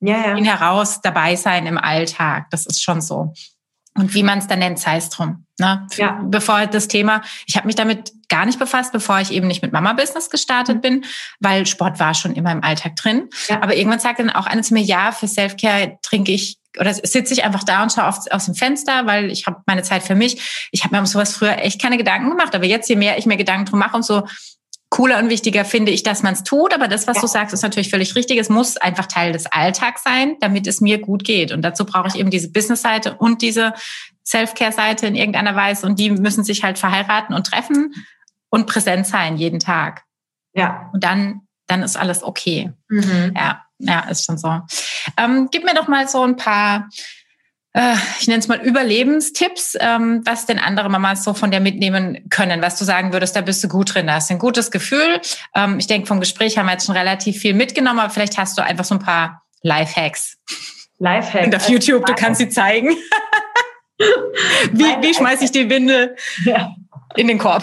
ja, 0.00 0.36
ja. 0.36 0.44
heraus 0.44 1.00
dabei 1.00 1.36
sein 1.36 1.66
im 1.66 1.78
Alltag. 1.78 2.50
Das 2.50 2.66
ist 2.66 2.82
schon 2.82 3.00
so. 3.00 3.32
Und 3.94 4.12
wie 4.12 4.22
man 4.22 4.40
es 4.40 4.46
dann 4.46 4.58
nennt, 4.58 4.78
sei 4.78 4.96
es 4.96 5.08
drum. 5.08 5.46
Ne? 5.58 5.86
Ja. 5.96 6.20
Bevor 6.24 6.66
das 6.66 6.88
Thema, 6.88 7.22
ich 7.46 7.56
habe 7.56 7.66
mich 7.66 7.76
damit 7.76 8.12
gar 8.28 8.44
nicht 8.44 8.58
befasst, 8.58 8.92
bevor 8.92 9.20
ich 9.20 9.32
eben 9.32 9.46
nicht 9.46 9.62
mit 9.62 9.72
Mama-Business 9.72 10.28
gestartet 10.28 10.76
mhm. 10.76 10.80
bin, 10.80 11.04
weil 11.40 11.64
Sport 11.64 11.98
war 11.98 12.12
schon 12.12 12.34
immer 12.34 12.52
im 12.52 12.62
Alltag 12.62 12.96
drin. 12.96 13.30
Ja. 13.48 13.62
Aber 13.62 13.74
irgendwann 13.74 14.00
sagt 14.00 14.18
dann 14.18 14.30
auch 14.30 14.46
eine 14.46 14.62
zu 14.62 14.74
mir, 14.74 14.82
ja, 14.82 15.12
für 15.12 15.28
Selfcare 15.28 15.98
trinke 16.02 16.32
ich 16.32 16.58
oder 16.78 16.92
sitze 16.94 17.32
ich 17.32 17.44
einfach 17.44 17.64
da 17.64 17.82
und 17.82 17.92
schaue 17.92 18.08
auf, 18.08 18.18
aus 18.30 18.46
dem 18.46 18.54
Fenster, 18.54 19.06
weil 19.06 19.30
ich 19.30 19.46
habe 19.46 19.62
meine 19.66 19.82
Zeit 19.82 20.02
für 20.02 20.14
mich. 20.14 20.68
Ich 20.72 20.84
habe 20.84 20.94
mir 20.94 21.00
um 21.00 21.06
sowas 21.06 21.34
früher 21.34 21.58
echt 21.58 21.80
keine 21.80 21.96
Gedanken 21.96 22.30
gemacht, 22.30 22.54
aber 22.54 22.66
jetzt, 22.66 22.88
je 22.88 22.96
mehr 22.96 23.18
ich 23.18 23.26
mir 23.26 23.36
Gedanken 23.36 23.66
drum 23.66 23.78
mache, 23.78 23.96
umso 23.96 24.26
cooler 24.88 25.18
und 25.18 25.28
wichtiger 25.28 25.64
finde 25.64 25.92
ich, 25.92 26.02
dass 26.02 26.22
man 26.22 26.34
es 26.34 26.44
tut. 26.44 26.72
Aber 26.72 26.88
das, 26.88 27.06
was 27.06 27.16
ja. 27.16 27.22
du 27.22 27.26
sagst, 27.26 27.52
ist 27.52 27.62
natürlich 27.62 27.90
völlig 27.90 28.14
richtig. 28.14 28.38
Es 28.38 28.48
muss 28.48 28.76
einfach 28.76 29.06
Teil 29.06 29.32
des 29.32 29.46
Alltags 29.46 30.02
sein, 30.02 30.36
damit 30.40 30.66
es 30.66 30.80
mir 30.80 30.98
gut 30.98 31.24
geht. 31.24 31.52
Und 31.52 31.62
dazu 31.62 31.84
brauche 31.84 32.08
ich 32.08 32.16
eben 32.16 32.30
diese 32.30 32.50
Business-Seite 32.50 33.16
und 33.16 33.42
diese 33.42 33.74
Self-Care-Seite 34.24 35.06
in 35.06 35.14
irgendeiner 35.14 35.56
Weise. 35.56 35.86
Und 35.86 35.98
die 35.98 36.10
müssen 36.10 36.44
sich 36.44 36.62
halt 36.62 36.78
verheiraten 36.78 37.34
und 37.34 37.46
treffen 37.46 37.94
und 38.48 38.66
präsent 38.66 39.06
sein 39.06 39.36
jeden 39.36 39.58
Tag. 39.58 40.04
Ja. 40.54 40.88
Und 40.92 41.04
dann, 41.04 41.42
dann 41.66 41.82
ist 41.82 41.96
alles 41.96 42.22
okay. 42.22 42.72
Mhm. 42.88 43.32
Ja, 43.36 43.65
ja, 43.78 44.00
ist 44.08 44.24
schon 44.24 44.38
so. 44.38 44.60
Ähm, 45.16 45.48
gib 45.50 45.64
mir 45.64 45.74
doch 45.74 45.88
mal 45.88 46.08
so 46.08 46.22
ein 46.22 46.36
paar 46.36 46.88
äh, 47.76 47.94
ich 48.20 48.26
nenne 48.26 48.38
es 48.38 48.48
mal 48.48 48.58
Überlebenstipps, 48.58 49.76
ähm, 49.78 50.22
was 50.24 50.46
denn 50.46 50.58
andere 50.58 50.88
Mamas 50.88 51.24
so 51.24 51.34
von 51.34 51.50
dir 51.50 51.60
mitnehmen 51.60 52.26
können, 52.30 52.62
was 52.62 52.78
du 52.78 52.86
sagen 52.86 53.12
würdest, 53.12 53.36
da 53.36 53.42
bist 53.42 53.62
du 53.62 53.68
gut 53.68 53.94
drin, 53.94 54.06
da 54.06 54.14
hast 54.14 54.30
du 54.30 54.34
ein 54.34 54.38
gutes 54.38 54.70
Gefühl. 54.70 55.20
Ähm, 55.54 55.78
ich 55.78 55.86
denke, 55.86 56.06
vom 56.06 56.18
Gespräch 56.18 56.56
haben 56.56 56.66
wir 56.66 56.72
jetzt 56.72 56.86
schon 56.86 56.96
relativ 56.96 57.36
viel 57.36 57.52
mitgenommen, 57.52 57.98
aber 57.98 58.08
vielleicht 58.08 58.38
hast 58.38 58.56
du 58.56 58.62
einfach 58.62 58.86
so 58.86 58.94
ein 58.94 59.00
paar 59.00 59.42
Lifehacks. 59.60 60.38
Lifehacks. 60.98 61.46
Und 61.46 61.54
auf 61.54 61.68
YouTube, 61.68 62.06
du 62.06 62.14
kannst 62.14 62.40
sie 62.40 62.48
zeigen. 62.48 62.88
wie 64.72 64.84
wie 64.84 65.14
schmeiße 65.14 65.44
ich 65.44 65.52
die 65.52 65.68
Windel 65.68 66.16
ja. 66.44 66.74
in 67.14 67.28
den 67.28 67.38
Korb? 67.38 67.62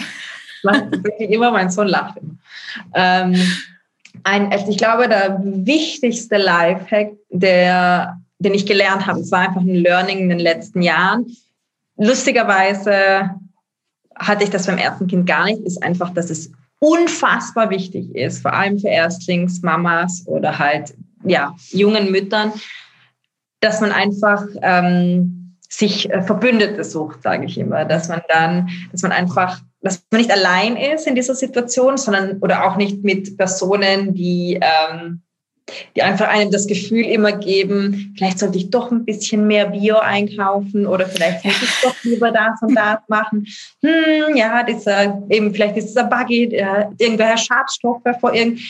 immer 1.18 1.50
mein 1.50 1.70
Sohn 1.70 1.88
lacht 1.88 2.18
immer. 2.18 2.34
Ähm, 2.94 3.56
ein, 4.24 4.50
also 4.50 4.70
ich 4.70 4.78
glaube, 4.78 5.08
der 5.08 5.40
wichtigste 5.42 6.36
Lifehack, 6.36 7.12
der 7.30 8.18
den 8.44 8.54
ich 8.54 8.66
gelernt 8.66 9.06
habe. 9.06 9.20
Es 9.20 9.32
war 9.32 9.40
einfach 9.40 9.60
ein 9.60 9.74
Learning 9.74 10.18
in 10.18 10.28
den 10.28 10.38
letzten 10.38 10.82
Jahren. 10.82 11.26
Lustigerweise 11.96 13.30
hatte 14.16 14.44
ich 14.44 14.50
das 14.50 14.66
beim 14.66 14.78
ersten 14.78 15.06
Kind 15.06 15.26
gar 15.26 15.44
nicht, 15.44 15.60
ist 15.62 15.82
einfach, 15.82 16.10
dass 16.10 16.30
es 16.30 16.52
unfassbar 16.78 17.70
wichtig 17.70 18.14
ist, 18.14 18.42
vor 18.42 18.52
allem 18.52 18.78
für 18.78 18.88
Erstlingsmamas 18.88 20.24
oder 20.26 20.58
halt 20.58 20.94
ja, 21.24 21.54
jungen 21.70 22.10
Müttern, 22.10 22.52
dass 23.60 23.80
man 23.80 23.92
einfach 23.92 24.44
ähm, 24.60 25.56
sich 25.68 26.10
äh, 26.10 26.22
Verbündete 26.22 26.84
sucht, 26.84 27.22
sage 27.22 27.46
ich 27.46 27.56
immer, 27.56 27.84
dass 27.86 28.08
man 28.08 28.20
dann, 28.28 28.68
dass 28.92 29.02
man 29.02 29.12
einfach, 29.12 29.60
dass 29.84 30.02
man 30.10 30.20
nicht 30.20 30.32
allein 30.32 30.76
ist 30.76 31.06
in 31.06 31.14
dieser 31.14 31.34
Situation, 31.34 31.96
sondern 31.96 32.38
oder 32.38 32.64
auch 32.64 32.76
nicht 32.76 33.04
mit 33.04 33.36
Personen, 33.36 34.14
die 34.14 34.58
ähm, 34.60 35.22
die 35.96 36.02
einfach 36.02 36.28
einem 36.28 36.50
das 36.50 36.66
Gefühl 36.66 37.04
immer 37.06 37.32
geben, 37.32 38.14
vielleicht 38.16 38.38
sollte 38.38 38.58
ich 38.58 38.70
doch 38.70 38.90
ein 38.90 39.04
bisschen 39.04 39.46
mehr 39.46 39.66
Bio 39.66 39.96
einkaufen 39.96 40.86
oder 40.86 41.06
vielleicht 41.06 41.42
sollte 41.42 41.64
ich 41.64 41.80
doch 41.82 42.04
lieber 42.04 42.30
das 42.30 42.60
und 42.60 42.74
das 42.74 42.98
machen. 43.08 43.46
Hm, 43.82 44.36
ja, 44.36 44.62
dieser, 44.62 45.22
eben 45.30 45.54
vielleicht 45.54 45.76
ist 45.76 45.88
dieser 45.88 46.04
Buggy, 46.04 46.48
der, 46.50 46.92
irgendwelche 46.98 47.46
Schadstoffe 47.46 48.02
vor 48.20 48.34
irgend. 48.34 48.60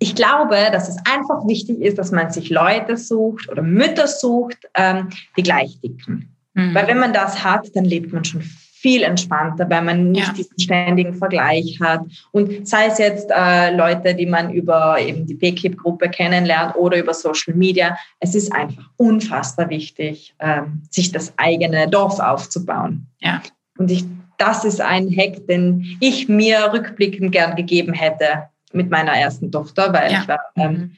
Ich 0.00 0.16
glaube, 0.16 0.56
dass 0.72 0.88
es 0.88 0.96
einfach 1.08 1.46
wichtig 1.46 1.80
ist, 1.80 1.96
dass 1.96 2.10
man 2.10 2.32
sich 2.32 2.50
Leute 2.50 2.96
sucht 2.96 3.48
oder 3.48 3.62
Mütter 3.62 4.08
sucht, 4.08 4.58
ähm, 4.74 5.10
die 5.36 5.44
gleich 5.44 5.78
dicken. 5.80 6.34
Mhm. 6.54 6.74
Weil 6.74 6.88
wenn 6.88 6.98
man 6.98 7.12
das 7.12 7.44
hat, 7.44 7.68
dann 7.74 7.84
lebt 7.84 8.12
man 8.12 8.24
schon 8.24 8.42
viel 8.82 9.04
entspannter, 9.04 9.70
weil 9.70 9.82
man 9.82 10.10
nicht 10.10 10.26
ja. 10.26 10.32
diesen 10.32 10.58
ständigen 10.58 11.14
Vergleich 11.14 11.78
hat. 11.80 12.00
Und 12.32 12.66
sei 12.66 12.86
es 12.86 12.98
jetzt 12.98 13.30
äh, 13.30 13.74
Leute, 13.74 14.12
die 14.12 14.26
man 14.26 14.52
über 14.52 14.98
eben 14.98 15.24
die 15.24 15.36
PKIP-Gruppe 15.36 16.10
kennenlernt 16.10 16.74
oder 16.74 16.98
über 16.98 17.14
Social 17.14 17.54
Media, 17.54 17.96
es 18.18 18.34
ist 18.34 18.52
einfach 18.52 18.90
unfassbar 18.96 19.70
wichtig, 19.70 20.34
ähm, 20.40 20.82
sich 20.90 21.12
das 21.12 21.32
eigene 21.36 21.88
Dorf 21.88 22.18
aufzubauen. 22.18 23.06
Ja. 23.20 23.40
Und 23.78 23.88
ich, 23.92 24.04
das 24.36 24.64
ist 24.64 24.80
ein 24.80 25.08
Hack, 25.16 25.46
den 25.46 25.96
ich 26.00 26.28
mir 26.28 26.72
rückblickend 26.72 27.30
gern 27.30 27.54
gegeben 27.54 27.92
hätte 27.92 28.48
mit 28.72 28.90
meiner 28.90 29.12
ersten 29.12 29.52
Tochter, 29.52 29.92
weil 29.92 30.10
ja. 30.10 30.22
ich 30.22 30.28
war 30.28 30.40
ähm, 30.56 30.96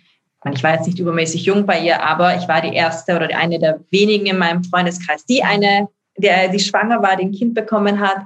ich 0.52 0.62
war 0.62 0.74
jetzt 0.74 0.86
nicht 0.86 0.98
übermäßig 0.98 1.44
jung 1.44 1.64
bei 1.64 1.80
ihr, 1.80 2.02
aber 2.02 2.36
ich 2.36 2.46
war 2.48 2.60
die 2.60 2.74
erste 2.74 3.16
oder 3.16 3.28
eine 3.34 3.58
der 3.58 3.80
wenigen 3.90 4.26
in 4.26 4.36
meinem 4.36 4.62
Freundeskreis, 4.62 5.24
die 5.24 5.42
eine 5.42 5.88
der, 6.16 6.48
die 6.48 6.60
schwanger 6.60 7.02
war, 7.02 7.16
den 7.16 7.32
Kind 7.32 7.54
bekommen 7.54 8.00
hat. 8.00 8.18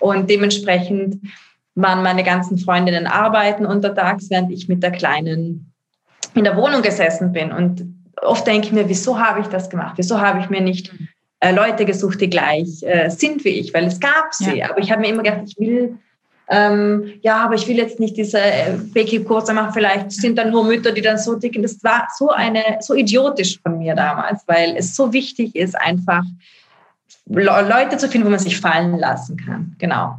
Und 0.00 0.28
dementsprechend 0.28 1.20
waren 1.74 2.02
meine 2.02 2.24
ganzen 2.24 2.58
Freundinnen 2.58 3.06
arbeiten 3.06 3.66
untertags, 3.66 4.30
während 4.30 4.50
ich 4.50 4.68
mit 4.68 4.82
der 4.82 4.92
Kleinen 4.92 5.72
in 6.34 6.44
der 6.44 6.56
Wohnung 6.56 6.82
gesessen 6.82 7.32
bin. 7.32 7.52
Und 7.52 7.84
oft 8.22 8.46
denke 8.46 8.68
ich 8.68 8.72
mir, 8.72 8.88
wieso 8.88 9.18
habe 9.18 9.40
ich 9.40 9.46
das 9.46 9.70
gemacht? 9.70 9.94
Wieso 9.96 10.20
habe 10.20 10.40
ich 10.40 10.50
mir 10.50 10.60
nicht 10.60 10.92
äh, 11.40 11.52
Leute 11.52 11.84
gesucht, 11.84 12.20
die 12.20 12.30
gleich 12.30 12.82
äh, 12.82 13.10
sind 13.10 13.44
wie 13.44 13.50
ich? 13.50 13.72
Weil 13.74 13.84
es 13.84 14.00
gab 14.00 14.32
sie. 14.32 14.58
Ja. 14.58 14.70
Aber 14.70 14.78
ich 14.78 14.90
habe 14.90 15.02
mir 15.02 15.08
immer 15.08 15.22
gedacht, 15.22 15.42
ich 15.46 15.58
will 15.58 15.98
ähm, 16.48 17.14
ja, 17.22 17.38
aber 17.38 17.54
ich 17.54 17.66
will 17.66 17.76
jetzt 17.76 17.98
nicht 17.98 18.16
diese 18.16 18.38
äh, 18.38 18.76
Baking-Kurse 18.94 19.52
machen, 19.52 19.72
vielleicht 19.72 20.12
sind 20.12 20.38
dann 20.38 20.52
nur 20.52 20.64
Mütter, 20.64 20.92
die 20.92 21.00
dann 21.00 21.18
so 21.18 21.34
dicken. 21.34 21.62
Das 21.62 21.82
war 21.82 22.06
so 22.16 22.30
eine, 22.30 22.62
so 22.80 22.94
idiotisch 22.94 23.60
von 23.60 23.78
mir 23.78 23.96
damals, 23.96 24.44
weil 24.46 24.76
es 24.76 24.94
so 24.94 25.12
wichtig 25.12 25.56
ist, 25.56 25.74
einfach 25.74 26.22
Leute 27.26 27.96
zu 27.96 28.08
finden, 28.08 28.26
wo 28.26 28.30
man 28.30 28.38
sich 28.38 28.60
fallen 28.60 28.98
lassen 28.98 29.36
kann. 29.36 29.74
Genau. 29.78 30.18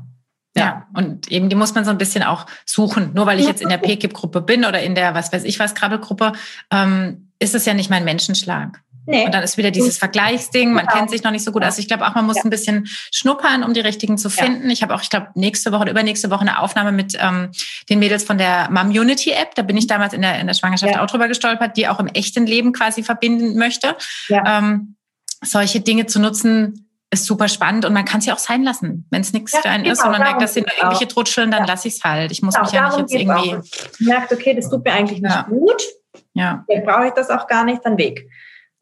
Ja. 0.56 0.88
und 0.96 1.32
eben 1.32 1.50
die 1.50 1.56
muss 1.56 1.76
man 1.76 1.86
so 1.86 1.92
ein 1.92 2.00
bisschen 2.00 2.24
auch 2.24 2.48
suchen. 2.66 3.12
Nur 3.14 3.28
weil 3.28 3.40
ich 3.40 3.46
jetzt 3.46 3.62
in 3.62 3.70
der 3.70 3.78
PKIP-Gruppe 3.78 4.42
bin 4.42 4.66
oder 4.66 4.82
in 4.82 4.96
der, 4.96 5.14
was 5.14 5.32
weiß 5.32 5.44
ich 5.44 5.60
was, 5.60 5.76
Krabbelgruppe, 5.76 6.34
ähm, 6.72 7.32
ist 7.38 7.54
es 7.54 7.66
ja 7.66 7.76
nicht 7.76 7.92
mein 7.92 8.04
Menschenschlag. 8.04 8.82
Nee. 9.06 9.26
Und 9.26 9.34
dann 9.34 9.42
ist 9.42 9.58
wieder 9.58 9.72
dieses 9.72 9.98
Vergleichsding, 9.98 10.74
man 10.74 10.86
genau. 10.86 10.98
kennt 10.98 11.12
sich 11.12 11.24
noch 11.24 11.32
nicht 11.32 11.46
so 11.46 11.54
gut. 11.54 11.64
Also 11.64 11.80
ich 11.80 11.88
glaube 11.88 12.06
auch, 12.06 12.14
man 12.14 12.26
muss 12.26 12.38
ja. 12.38 12.44
ein 12.44 12.50
bisschen 12.50 12.88
schnuppern, 13.14 13.64
um 13.64 13.74
die 13.74 13.80
richtigen 13.80 14.18
zu 14.18 14.30
finden. 14.30 14.66
Ja. 14.66 14.74
Ich 14.74 14.84
habe 14.84 14.94
auch, 14.94 15.02
ich 15.02 15.10
glaube, 15.10 15.28
nächste 15.34 15.72
Woche 15.72 15.84
oder 15.84 15.92
übernächste 15.92 16.30
Woche 16.30 16.42
eine 16.42 16.60
Aufnahme 16.60 16.92
mit 16.92 17.18
ähm, 17.18 17.52
den 17.90 18.00
Mädels 18.00 18.26
von 18.26 18.38
der 18.38 18.70
Mom 18.70 18.90
Unity 18.90 19.32
App. 19.32 19.56
Da 19.56 19.62
bin 19.62 19.78
ich 19.78 19.88
damals 19.88 20.14
in 20.14 20.22
der, 20.22 20.40
in 20.42 20.48
der 20.48 20.56
Schwangerschaft 20.56 20.94
ja. 20.94 21.02
auch 21.02 21.08
drüber 21.08 21.30
gestolpert, 21.30 21.78
die 21.78 21.88
auch 21.88 22.02
im 22.02 22.08
echten 22.08 22.46
Leben 22.46 22.74
quasi 22.74 23.02
verbinden 23.02 23.58
möchte. 23.58 23.96
Ähm, 24.30 24.98
solche 25.42 25.80
Dinge 25.80 26.08
zu 26.08 26.20
nutzen, 26.20 26.87
ist 27.10 27.26
super 27.26 27.48
spannend 27.48 27.86
und 27.86 27.94
man 27.94 28.06
kann 28.06 28.20
es 28.20 28.26
ja 28.26 28.34
auch 28.34 28.40
sein 28.40 28.64
lassen. 28.64 29.06
Wenn 29.10 29.22
es 29.22 29.32
nichts 29.32 29.54
ja, 29.54 29.62
für 29.62 29.70
einen 29.70 29.84
genau, 29.84 29.94
ist 29.94 30.04
und 30.04 30.12
man 30.12 30.22
merkt, 30.22 30.42
dass 30.42 30.54
sie 30.54 30.62
nur 30.62 30.72
irgendwelche 30.78 31.08
Trutscheln, 31.08 31.52
dann 31.52 31.62
ja. 31.62 31.68
lasse 31.68 31.88
ich 31.88 31.96
es 31.96 32.04
halt. 32.04 32.32
Ich 32.32 32.42
muss 32.42 32.56
genau, 32.56 32.66
mich 32.66 32.74
ja 32.74 32.88
nicht 32.88 33.00
jetzt 33.00 33.14
irgendwie. 33.14 33.56
Auch. 33.56 34.00
Merkt, 34.00 34.34
okay, 34.34 34.54
das 34.54 34.70
tut 34.70 34.84
mir 34.84 34.92
eigentlich 34.92 35.22
nicht 35.22 35.34
ja. 35.34 35.44
gut. 35.44 35.82
Ja. 36.34 36.66
Dann 36.68 36.84
brauche 36.84 37.08
ich 37.08 37.14
das 37.14 37.30
auch 37.30 37.48
gar 37.48 37.64
nicht, 37.64 37.82
dann 37.86 37.98
weg. 37.98 38.28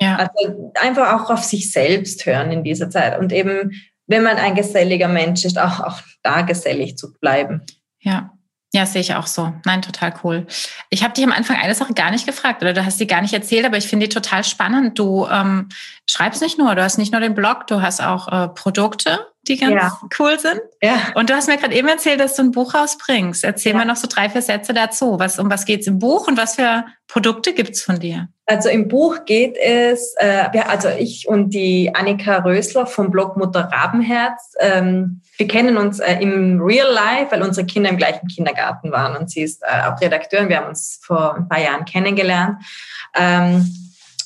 Ja. 0.01 0.15
Also 0.17 0.73
einfach 0.81 1.13
auch 1.13 1.29
auf 1.29 1.43
sich 1.43 1.71
selbst 1.71 2.25
hören 2.25 2.51
in 2.51 2.63
dieser 2.63 2.89
Zeit 2.89 3.17
und 3.19 3.31
eben, 3.31 3.71
wenn 4.07 4.23
man 4.23 4.37
ein 4.37 4.55
geselliger 4.55 5.07
Mensch 5.07 5.45
ist, 5.45 5.57
auch, 5.57 5.79
auch 5.79 6.01
da 6.21 6.41
gesellig 6.41 6.97
zu 6.97 7.13
bleiben. 7.13 7.61
Ja. 7.99 8.34
Ja, 8.75 8.85
sehe 8.85 8.99
ich 8.99 9.15
auch 9.15 9.27
so. 9.27 9.53
Nein, 9.63 9.81
total 9.81 10.13
cool. 10.21 10.47
Ich 10.89 11.01
habe 11.01 11.13
dich 11.13 11.23
am 11.23 11.31
Anfang 11.31 11.55
eine 11.55 11.73
Sache 11.73 11.93
gar 11.93 12.11
nicht 12.11 12.25
gefragt 12.25 12.61
oder 12.61 12.73
du 12.73 12.85
hast 12.85 12.97
sie 12.97 13.07
gar 13.07 13.21
nicht 13.21 13.33
erzählt, 13.33 13.65
aber 13.65 13.77
ich 13.77 13.87
finde 13.87 14.05
die 14.05 14.13
total 14.13 14.43
spannend. 14.43 14.99
Du 14.99 15.25
ähm, 15.31 15.69
schreibst 16.09 16.41
nicht 16.41 16.59
nur, 16.59 16.75
du 16.75 16.83
hast 16.83 16.97
nicht 16.97 17.13
nur 17.13 17.21
den 17.21 17.35
Blog, 17.35 17.67
du 17.67 17.81
hast 17.81 18.03
auch 18.03 18.27
äh, 18.27 18.49
Produkte, 18.49 19.27
die 19.47 19.55
ganz 19.55 19.75
ja. 19.75 19.97
cool 20.19 20.37
sind. 20.37 20.59
Ja. 20.81 20.97
Und 21.13 21.29
du 21.29 21.35
hast 21.35 21.47
mir 21.47 21.55
gerade 21.55 21.73
eben 21.73 21.87
erzählt, 21.87 22.19
dass 22.19 22.35
du 22.35 22.41
ein 22.41 22.51
Buch 22.51 22.73
rausbringst. 22.73 23.45
Erzähl 23.45 23.71
ja. 23.71 23.77
mal 23.77 23.85
noch 23.85 23.95
so 23.95 24.09
drei, 24.11 24.29
vier 24.29 24.41
Sätze 24.41 24.73
dazu. 24.73 25.19
Was, 25.19 25.39
um 25.39 25.49
was 25.49 25.63
geht's 25.63 25.87
im 25.87 25.99
Buch 25.99 26.27
und 26.27 26.35
was 26.35 26.55
für 26.55 26.83
Produkte 27.07 27.53
gibt's 27.53 27.81
von 27.81 28.01
dir? 28.01 28.27
Also 28.47 28.69
im 28.69 28.87
Buch 28.87 29.25
geht 29.25 29.57
es, 29.57 30.13
äh, 30.17 30.47
also 30.67 30.89
ich 30.89 31.27
und 31.27 31.49
die 31.53 31.93
Annika 31.95 32.37
Rösler 32.37 32.85
vom 32.85 33.09
Blog 33.09 33.37
Mutter 33.37 33.69
Rabenherz, 33.71 34.53
ähm, 34.59 35.21
wir 35.37 35.47
kennen 35.47 35.77
uns 35.77 35.99
äh, 35.99 36.17
im 36.21 36.61
Real 36.61 36.91
Life, 36.91 37.31
weil 37.31 37.41
unsere 37.41 37.65
Kinder 37.65 37.89
im 37.89 37.97
gleichen 37.97 38.27
Kindergarten 38.27 38.91
waren 38.91 39.17
und 39.17 39.29
sie 39.31 39.41
ist 39.41 39.63
äh, 39.63 39.87
auch 39.87 39.99
Redakteurin. 39.99 40.49
Wir 40.49 40.57
haben 40.57 40.69
uns 40.69 40.99
vor 41.03 41.35
ein 41.35 41.49
paar 41.49 41.59
Jahren 41.59 41.85
kennengelernt. 41.85 42.63
Ähm, 43.15 43.65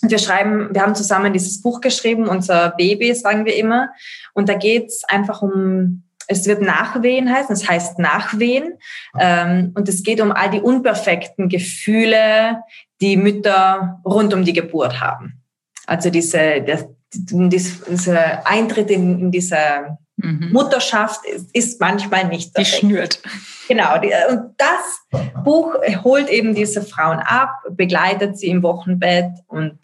und 0.01 0.12
wir 0.12 0.19
schreiben, 0.19 0.69
wir 0.71 0.82
haben 0.82 0.95
zusammen 0.95 1.34
dieses 1.34 1.62
Buch 1.62 1.82
geschrieben, 1.82 2.27
unser 2.27 2.71
Baby, 2.71 3.13
sagen 3.15 3.45
wir 3.45 3.55
immer. 3.55 3.89
Und 4.34 4.47
da 4.47 4.53
geht 4.53 4.88
es 4.88 5.03
einfach 5.05 5.41
um 5.41 6.03
es 6.29 6.45
wird 6.45 6.61
Nachwehen 6.61 7.33
heißen, 7.33 7.53
es 7.53 7.67
heißt 7.67 7.97
Nachwehen. 7.97 8.77
Ähm, 9.19 9.71
und 9.75 9.89
es 9.89 10.03
geht 10.03 10.21
um 10.21 10.31
all 10.31 10.51
die 10.51 10.61
unperfekten 10.61 11.49
Gefühle, 11.49 12.61
die 13.01 13.17
Mütter 13.17 13.99
rund 14.05 14.33
um 14.33 14.45
die 14.45 14.53
Geburt 14.53 15.01
haben. 15.01 15.41
Also 15.87 16.11
diese, 16.11 16.61
das, 16.61 16.85
dieser 17.11 18.47
Eintritt 18.47 18.91
in, 18.91 19.19
in 19.19 19.31
diese 19.31 19.97
mhm. 20.17 20.49
Mutterschaft 20.51 21.25
ist, 21.25 21.49
ist, 21.55 21.81
manchmal 21.81 22.27
nicht 22.27 22.53
perfekt. 22.53 22.75
Die 22.75 22.79
schnürt. 22.79 23.21
Genau. 23.67 23.97
Die, 23.97 24.11
und 24.29 24.53
das 24.57 25.43
Buch 25.43 25.75
holt 26.03 26.29
eben 26.29 26.53
diese 26.53 26.83
Frauen 26.83 27.19
ab, 27.19 27.49
begleitet 27.71 28.37
sie 28.37 28.49
im 28.49 28.61
Wochenbett 28.61 29.31
und 29.47 29.79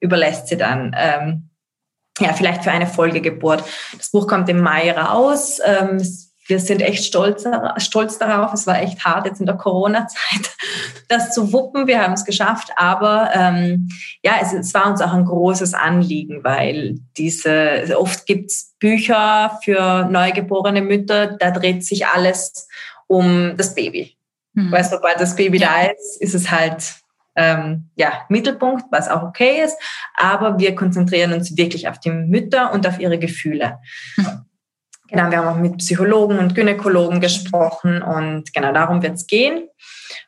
überlässt 0.00 0.48
sie 0.48 0.56
dann 0.56 0.94
ähm, 0.98 1.50
ja, 2.20 2.32
vielleicht 2.32 2.64
für 2.64 2.70
eine 2.70 2.86
Folgegeburt. 2.86 3.64
Das 3.96 4.10
Buch 4.10 4.28
kommt 4.28 4.48
im 4.48 4.60
Mai 4.60 4.92
raus. 4.92 5.60
Ähm, 5.64 6.00
wir 6.46 6.60
sind 6.60 6.82
echt 6.82 7.04
stolz, 7.04 7.44
stolz 7.78 8.18
darauf. 8.18 8.52
Es 8.52 8.66
war 8.66 8.80
echt 8.80 9.04
hart 9.04 9.26
jetzt 9.26 9.40
in 9.40 9.46
der 9.46 9.56
Corona-Zeit, 9.56 10.54
das 11.08 11.32
zu 11.32 11.52
wuppen. 11.52 11.86
Wir 11.86 12.02
haben 12.02 12.12
es 12.12 12.24
geschafft, 12.24 12.70
aber 12.76 13.30
ähm, 13.32 13.88
ja, 14.22 14.34
es, 14.42 14.52
es, 14.52 14.74
war 14.74 14.90
uns 14.90 15.00
auch 15.00 15.12
ein 15.12 15.24
großes 15.24 15.74
Anliegen, 15.74 16.44
weil 16.44 16.96
diese 17.16 17.84
oft 17.96 18.26
gibt's 18.26 18.74
Bücher 18.78 19.58
für 19.64 20.04
neugeborene 20.04 20.82
Mütter, 20.82 21.28
da 21.28 21.50
dreht 21.50 21.84
sich 21.84 22.06
alles 22.06 22.68
um 23.06 23.56
das 23.56 23.74
Baby. 23.74 24.16
Mhm. 24.52 24.70
Weil 24.70 24.84
sobald 24.84 25.18
das 25.20 25.36
Baby 25.36 25.58
ja. 25.58 25.68
da 25.68 25.92
ist, 25.92 26.20
ist 26.20 26.34
es 26.34 26.50
halt 26.50 27.03
ähm, 27.36 27.90
ja, 27.96 28.22
Mittelpunkt, 28.28 28.84
was 28.90 29.08
auch 29.08 29.22
okay 29.22 29.62
ist, 29.62 29.76
aber 30.14 30.58
wir 30.58 30.74
konzentrieren 30.74 31.32
uns 31.32 31.56
wirklich 31.56 31.88
auf 31.88 31.98
die 31.98 32.10
Mütter 32.10 32.72
und 32.72 32.86
auf 32.86 32.98
ihre 32.98 33.18
Gefühle. 33.18 33.78
Mhm. 34.16 34.44
Genau, 35.08 35.30
wir 35.30 35.38
haben 35.38 35.48
auch 35.48 35.60
mit 35.60 35.76
Psychologen 35.78 36.38
und 36.38 36.54
Gynäkologen 36.54 37.20
gesprochen 37.20 38.02
und 38.02 38.52
genau 38.52 38.72
darum 38.72 39.02
wird 39.02 39.14
es 39.14 39.26
gehen. 39.26 39.68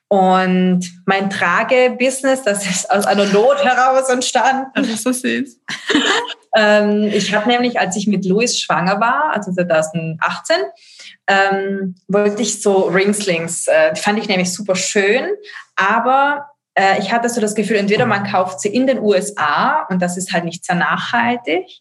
Und 0.09 0.83
mein 1.05 1.31
Trage-Business, 1.31 2.45
das 2.45 2.65
ist 2.65 2.91
aus 2.91 3.07
einer 3.07 3.25
Not 3.27 3.65
heraus 3.65 4.09
entstanden. 4.09 4.71
Das 4.75 4.87
ist 4.87 5.03
so 5.03 5.11
süß. 5.11 5.61
ähm, 6.57 7.05
ich 7.13 7.35
habe 7.35 7.49
nämlich, 7.49 7.81
als 7.81 7.97
ich 7.97 8.07
mit 8.07 8.25
Louis 8.25 8.57
schwanger 8.57 9.01
war, 9.01 9.33
also 9.33 9.53
2018, 9.53 10.57
ähm, 11.27 11.97
wollte 12.07 12.43
ich 12.43 12.63
so 12.63 12.83
Ringslings, 12.83 13.67
äh, 13.67 13.95
die 13.95 14.01
fand 14.01 14.21
ich 14.21 14.29
nämlich 14.29 14.53
super 14.53 14.77
schön, 14.77 15.31
aber 15.75 16.47
äh, 16.77 17.01
ich 17.01 17.13
hatte 17.13 17.29
so 17.29 17.41
das 17.41 17.55
Gefühl, 17.55 17.77
entweder 17.77 18.07
man 18.07 18.25
kauft 18.25 18.61
sie 18.61 18.69
in 18.69 18.87
den 18.87 19.01
USA 19.01 19.87
und 19.89 20.01
das 20.01 20.17
ist 20.17 20.33
halt 20.33 20.45
nicht 20.45 20.65
sehr 20.65 20.77
nachhaltig, 20.77 21.81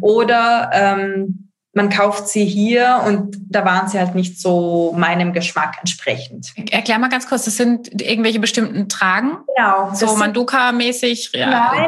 oder 0.00 0.70
ähm, 0.72 1.50
man 1.76 1.90
kauft 1.90 2.28
sie 2.28 2.46
hier 2.46 3.02
und 3.06 3.36
da 3.50 3.62
waren 3.66 3.86
sie 3.86 3.98
halt 3.98 4.14
nicht 4.14 4.40
so 4.40 4.94
meinem 4.96 5.34
Geschmack 5.34 5.76
entsprechend. 5.80 6.54
Erklär 6.70 6.98
mal 6.98 7.10
ganz 7.10 7.28
kurz, 7.28 7.44
das 7.44 7.58
sind 7.58 8.00
irgendwelche 8.00 8.40
bestimmten 8.40 8.88
Tragen? 8.88 9.36
Genau. 9.54 9.90
So 9.92 10.16
Manduka-mäßig, 10.16 11.32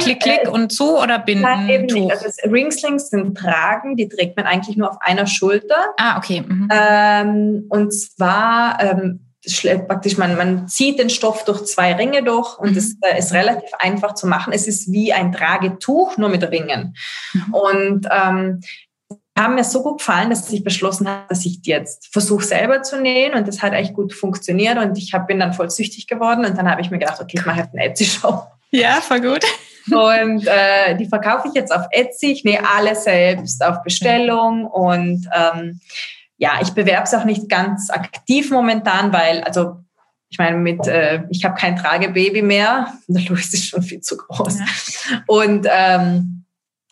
Klick, 0.01 0.21
Klick 0.21 0.45
äh, 0.45 0.49
und 0.49 0.73
zu 0.73 0.99
oder 0.99 1.19
Binden? 1.19 1.43
Nein, 1.43 1.69
eben 1.71 1.87
nicht. 1.87 2.11
Also 2.11 2.29
Ringslings 2.51 3.09
sind 3.09 3.39
Tragen, 3.39 3.97
die 3.97 4.09
trägt 4.11 4.37
man 4.37 4.45
eigentlich 4.45 4.77
nur 4.77 4.91
auf 4.91 4.99
einer 5.01 5.27
Schulter. 5.27 5.95
Ah, 5.97 6.19
okay. 6.19 6.43
Mhm. 6.47 6.69
Ähm, 6.71 7.67
und 7.71 7.91
zwar 7.95 8.79
ähm, 8.83 9.28
praktisch, 9.87 10.17
man, 10.17 10.37
man 10.37 10.69
zieht 10.69 10.99
den 10.99 11.11
Stoff 11.11 11.45
durch 11.45 11.65
zwei 11.65 11.95
Ringe 11.95 12.23
durch 12.23 12.59
und 12.59 12.77
es 12.77 12.95
mhm. 12.95 13.01
äh, 13.03 13.19
ist 13.19 13.33
relativ 13.33 13.71
einfach 13.79 14.15
zu 14.15 14.27
machen. 14.27 14.53
Es 14.53 14.67
ist 14.67 14.91
wie 14.93 15.13
ein 15.13 15.33
Tragetuch, 15.33 16.17
nur 16.17 16.29
mit 16.29 16.43
Ringen. 16.51 16.95
Mhm. 17.33 17.55
Und 17.55 18.09
ähm, 18.11 18.61
haben 19.39 19.55
mir 19.55 19.65
so 19.65 19.83
gut 19.83 19.99
gefallen, 19.99 20.31
dass 20.31 20.51
ich 20.53 20.65
beschlossen 20.65 21.09
habe, 21.09 21.27
dass 21.29 21.47
ich 21.47 21.63
die 21.63 21.71
jetzt 21.71 22.09
versuche 22.13 22.45
selber 22.45 22.83
zu 22.83 23.01
nähen 23.01 23.35
und 23.35 23.47
das 23.47 23.63
hat 23.63 23.73
echt 23.73 23.95
gut 23.95 24.13
funktioniert 24.13 24.79
und 24.79 24.99
ich 24.99 25.15
hab, 25.15 25.29
bin 25.29 25.39
dann 25.39 25.53
voll 25.53 25.71
süchtig 25.71 26.07
geworden 26.07 26.45
und 26.45 26.59
dann 26.59 26.69
habe 26.71 26.81
ich 26.81 26.91
mir 26.91 26.99
gedacht, 26.99 27.21
okay, 27.21 27.39
ich 27.39 27.47
mache 27.47 27.61
jetzt 27.61 27.73
eine 27.73 27.85
Etsy-Shop. 27.85 28.49
Ja, 28.71 29.01
voll 29.01 29.21
gut. 29.21 29.45
Und 29.91 30.47
äh, 30.47 30.97
die 30.97 31.07
verkaufe 31.07 31.49
ich 31.49 31.55
jetzt 31.55 31.75
auf 31.75 31.87
Etsy, 31.91 32.33
ich 32.33 32.45
nähe 32.45 32.61
alle 32.69 32.95
selbst 32.95 33.65
auf 33.65 33.83
Bestellung 33.83 34.67
und 34.67 35.27
ähm, 35.35 35.81
ja, 36.39 36.53
ich 36.63 36.71
bewerbe 36.71 37.05
es 37.05 37.15
auch 37.15 37.25
nicht 37.25 37.49
ganz 37.49 37.91
aktiv 37.91 38.51
momentan, 38.51 39.13
weil, 39.13 39.43
also 39.43 39.81
ich 40.31 40.39
meine, 40.39 40.57
mit, 40.57 40.87
äh, 40.87 41.25
ich 41.31 41.45
habe 41.45 41.55
kein 41.57 41.77
Tragebaby 41.77 42.43
mehr, 42.43 42.93
der 43.09 43.23
Louis 43.25 43.53
ist 43.53 43.69
schon 43.69 43.83
viel 43.83 44.01
zu 44.01 44.17
groß. 44.17 44.59
Ja. 44.59 44.67
Und 45.27 45.67
ähm, 45.71 46.45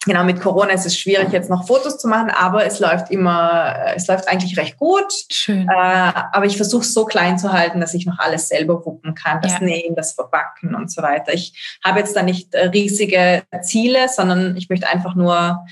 genau, 0.04 0.24
mit 0.24 0.40
Corona 0.40 0.72
ist 0.72 0.86
es 0.86 0.98
schwierig, 0.98 1.32
jetzt 1.32 1.48
noch 1.48 1.66
Fotos 1.66 1.98
zu 1.98 2.08
machen, 2.08 2.30
aber 2.30 2.64
es 2.64 2.80
läuft 2.80 3.10
immer, 3.10 3.92
es 3.94 4.08
läuft 4.08 4.28
eigentlich 4.28 4.58
recht 4.58 4.78
gut. 4.78 5.12
Schön. 5.30 5.68
Äh, 5.68 5.72
aber 5.72 6.46
ich 6.46 6.56
versuche 6.56 6.82
es 6.82 6.92
so 6.92 7.04
klein 7.04 7.38
zu 7.38 7.52
halten, 7.52 7.80
dass 7.80 7.94
ich 7.94 8.04
noch 8.04 8.18
alles 8.18 8.48
selber 8.48 8.84
wuppen 8.84 9.14
kann, 9.14 9.40
das 9.42 9.52
ja. 9.52 9.60
Nähen, 9.60 9.94
das 9.94 10.14
Verbacken 10.14 10.74
und 10.74 10.90
so 10.90 11.02
weiter. 11.02 11.32
Ich 11.32 11.78
habe 11.84 12.00
jetzt 12.00 12.16
da 12.16 12.22
nicht 12.22 12.52
äh, 12.54 12.68
riesige 12.68 13.44
Ziele, 13.62 14.08
sondern 14.08 14.56
ich 14.56 14.68
möchte 14.68 14.88
einfach 14.88 15.14
nur 15.14 15.64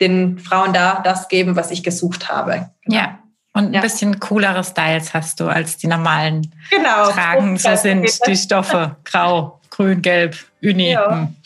den 0.00 0.38
Frauen 0.38 0.72
da 0.72 1.00
das 1.02 1.28
geben, 1.28 1.56
was 1.56 1.70
ich 1.70 1.82
gesucht 1.82 2.28
habe. 2.28 2.70
Genau. 2.84 2.96
Ja. 2.96 3.18
Und 3.52 3.68
ein 3.68 3.74
ja. 3.74 3.80
bisschen 3.80 4.20
coolere 4.20 4.62
Styles 4.62 5.14
hast 5.14 5.40
du 5.40 5.48
als 5.48 5.78
die 5.78 5.86
normalen 5.86 6.54
genau, 6.70 7.10
Tragen 7.10 7.56
so 7.56 7.74
sind, 7.74 8.06
die 8.26 8.36
Stoffe. 8.36 8.96
Grau, 9.04 9.60
grün, 9.70 10.02
gelb, 10.02 10.36
Uni. 10.62 10.90
Ja. 10.90 11.10
Hm. 11.10 11.36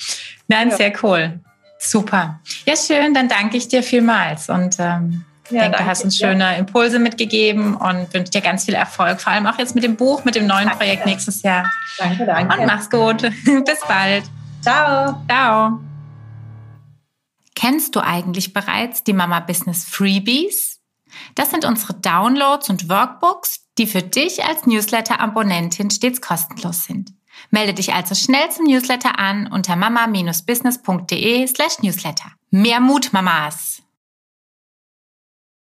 Nein, 0.49 0.71
ja. 0.71 0.77
sehr 0.77 0.93
cool. 1.03 1.39
Super. 1.79 2.41
Ja, 2.67 2.75
schön. 2.77 3.15
Dann 3.15 3.29
danke 3.29 3.57
ich 3.57 3.69
dir 3.69 3.85
vielmals 3.85 4.49
und 4.49 4.77
ähm, 4.81 5.25
ja, 5.51 5.63
denke, 5.63 5.79
du 5.79 5.87
hast 5.87 6.05
uns 6.05 6.17
schöne 6.17 6.57
Impulse 6.59 6.99
mitgegeben 6.99 7.75
und 7.77 8.13
wünsche 8.13 8.31
dir 8.33 8.41
ganz 8.41 8.65
viel 8.65 8.75
Erfolg, 8.75 9.21
vor 9.21 9.33
allem 9.33 9.47
auch 9.47 9.59
jetzt 9.59 9.75
mit 9.75 9.85
dem 9.85 9.97
Buch, 9.97 10.25
mit 10.25 10.35
dem 10.35 10.47
neuen 10.47 10.67
danke. 10.67 10.79
Projekt 10.79 11.07
nächstes 11.07 11.43
Jahr. 11.43 11.71
Danke, 11.99 12.27
danke. 12.27 12.59
Und 12.59 12.67
mach's 12.67 12.91
gut. 12.91 13.23
Bis 13.45 13.81
bald. 13.87 14.25
Ciao. 14.63 15.23
Ciao. 15.29 15.81
Kennst 17.61 17.94
du 17.94 18.01
eigentlich 18.01 18.55
bereits 18.55 19.05
die 19.05 19.12
Mama 19.12 19.40
Business 19.40 19.85
Freebies? 19.85 20.81
Das 21.35 21.51
sind 21.51 21.66
unsere 21.66 21.92
Downloads 21.92 22.70
und 22.70 22.88
Workbooks, 22.88 23.66
die 23.77 23.87
für 23.87 24.01
dich 24.01 24.42
als 24.42 24.64
Newsletter-Abonnentin 24.64 25.90
stets 25.90 26.23
kostenlos 26.23 26.85
sind. 26.85 27.12
Melde 27.51 27.75
dich 27.75 27.92
also 27.92 28.14
schnell 28.14 28.51
zum 28.51 28.64
Newsletter 28.64 29.18
an 29.18 29.46
unter 29.46 29.77
mama-business.de 29.77 31.46
slash 31.49 31.81
newsletter. 31.83 32.33
Mehr 32.51 32.81
Mut, 32.81 33.12
Mamas! 33.12 33.80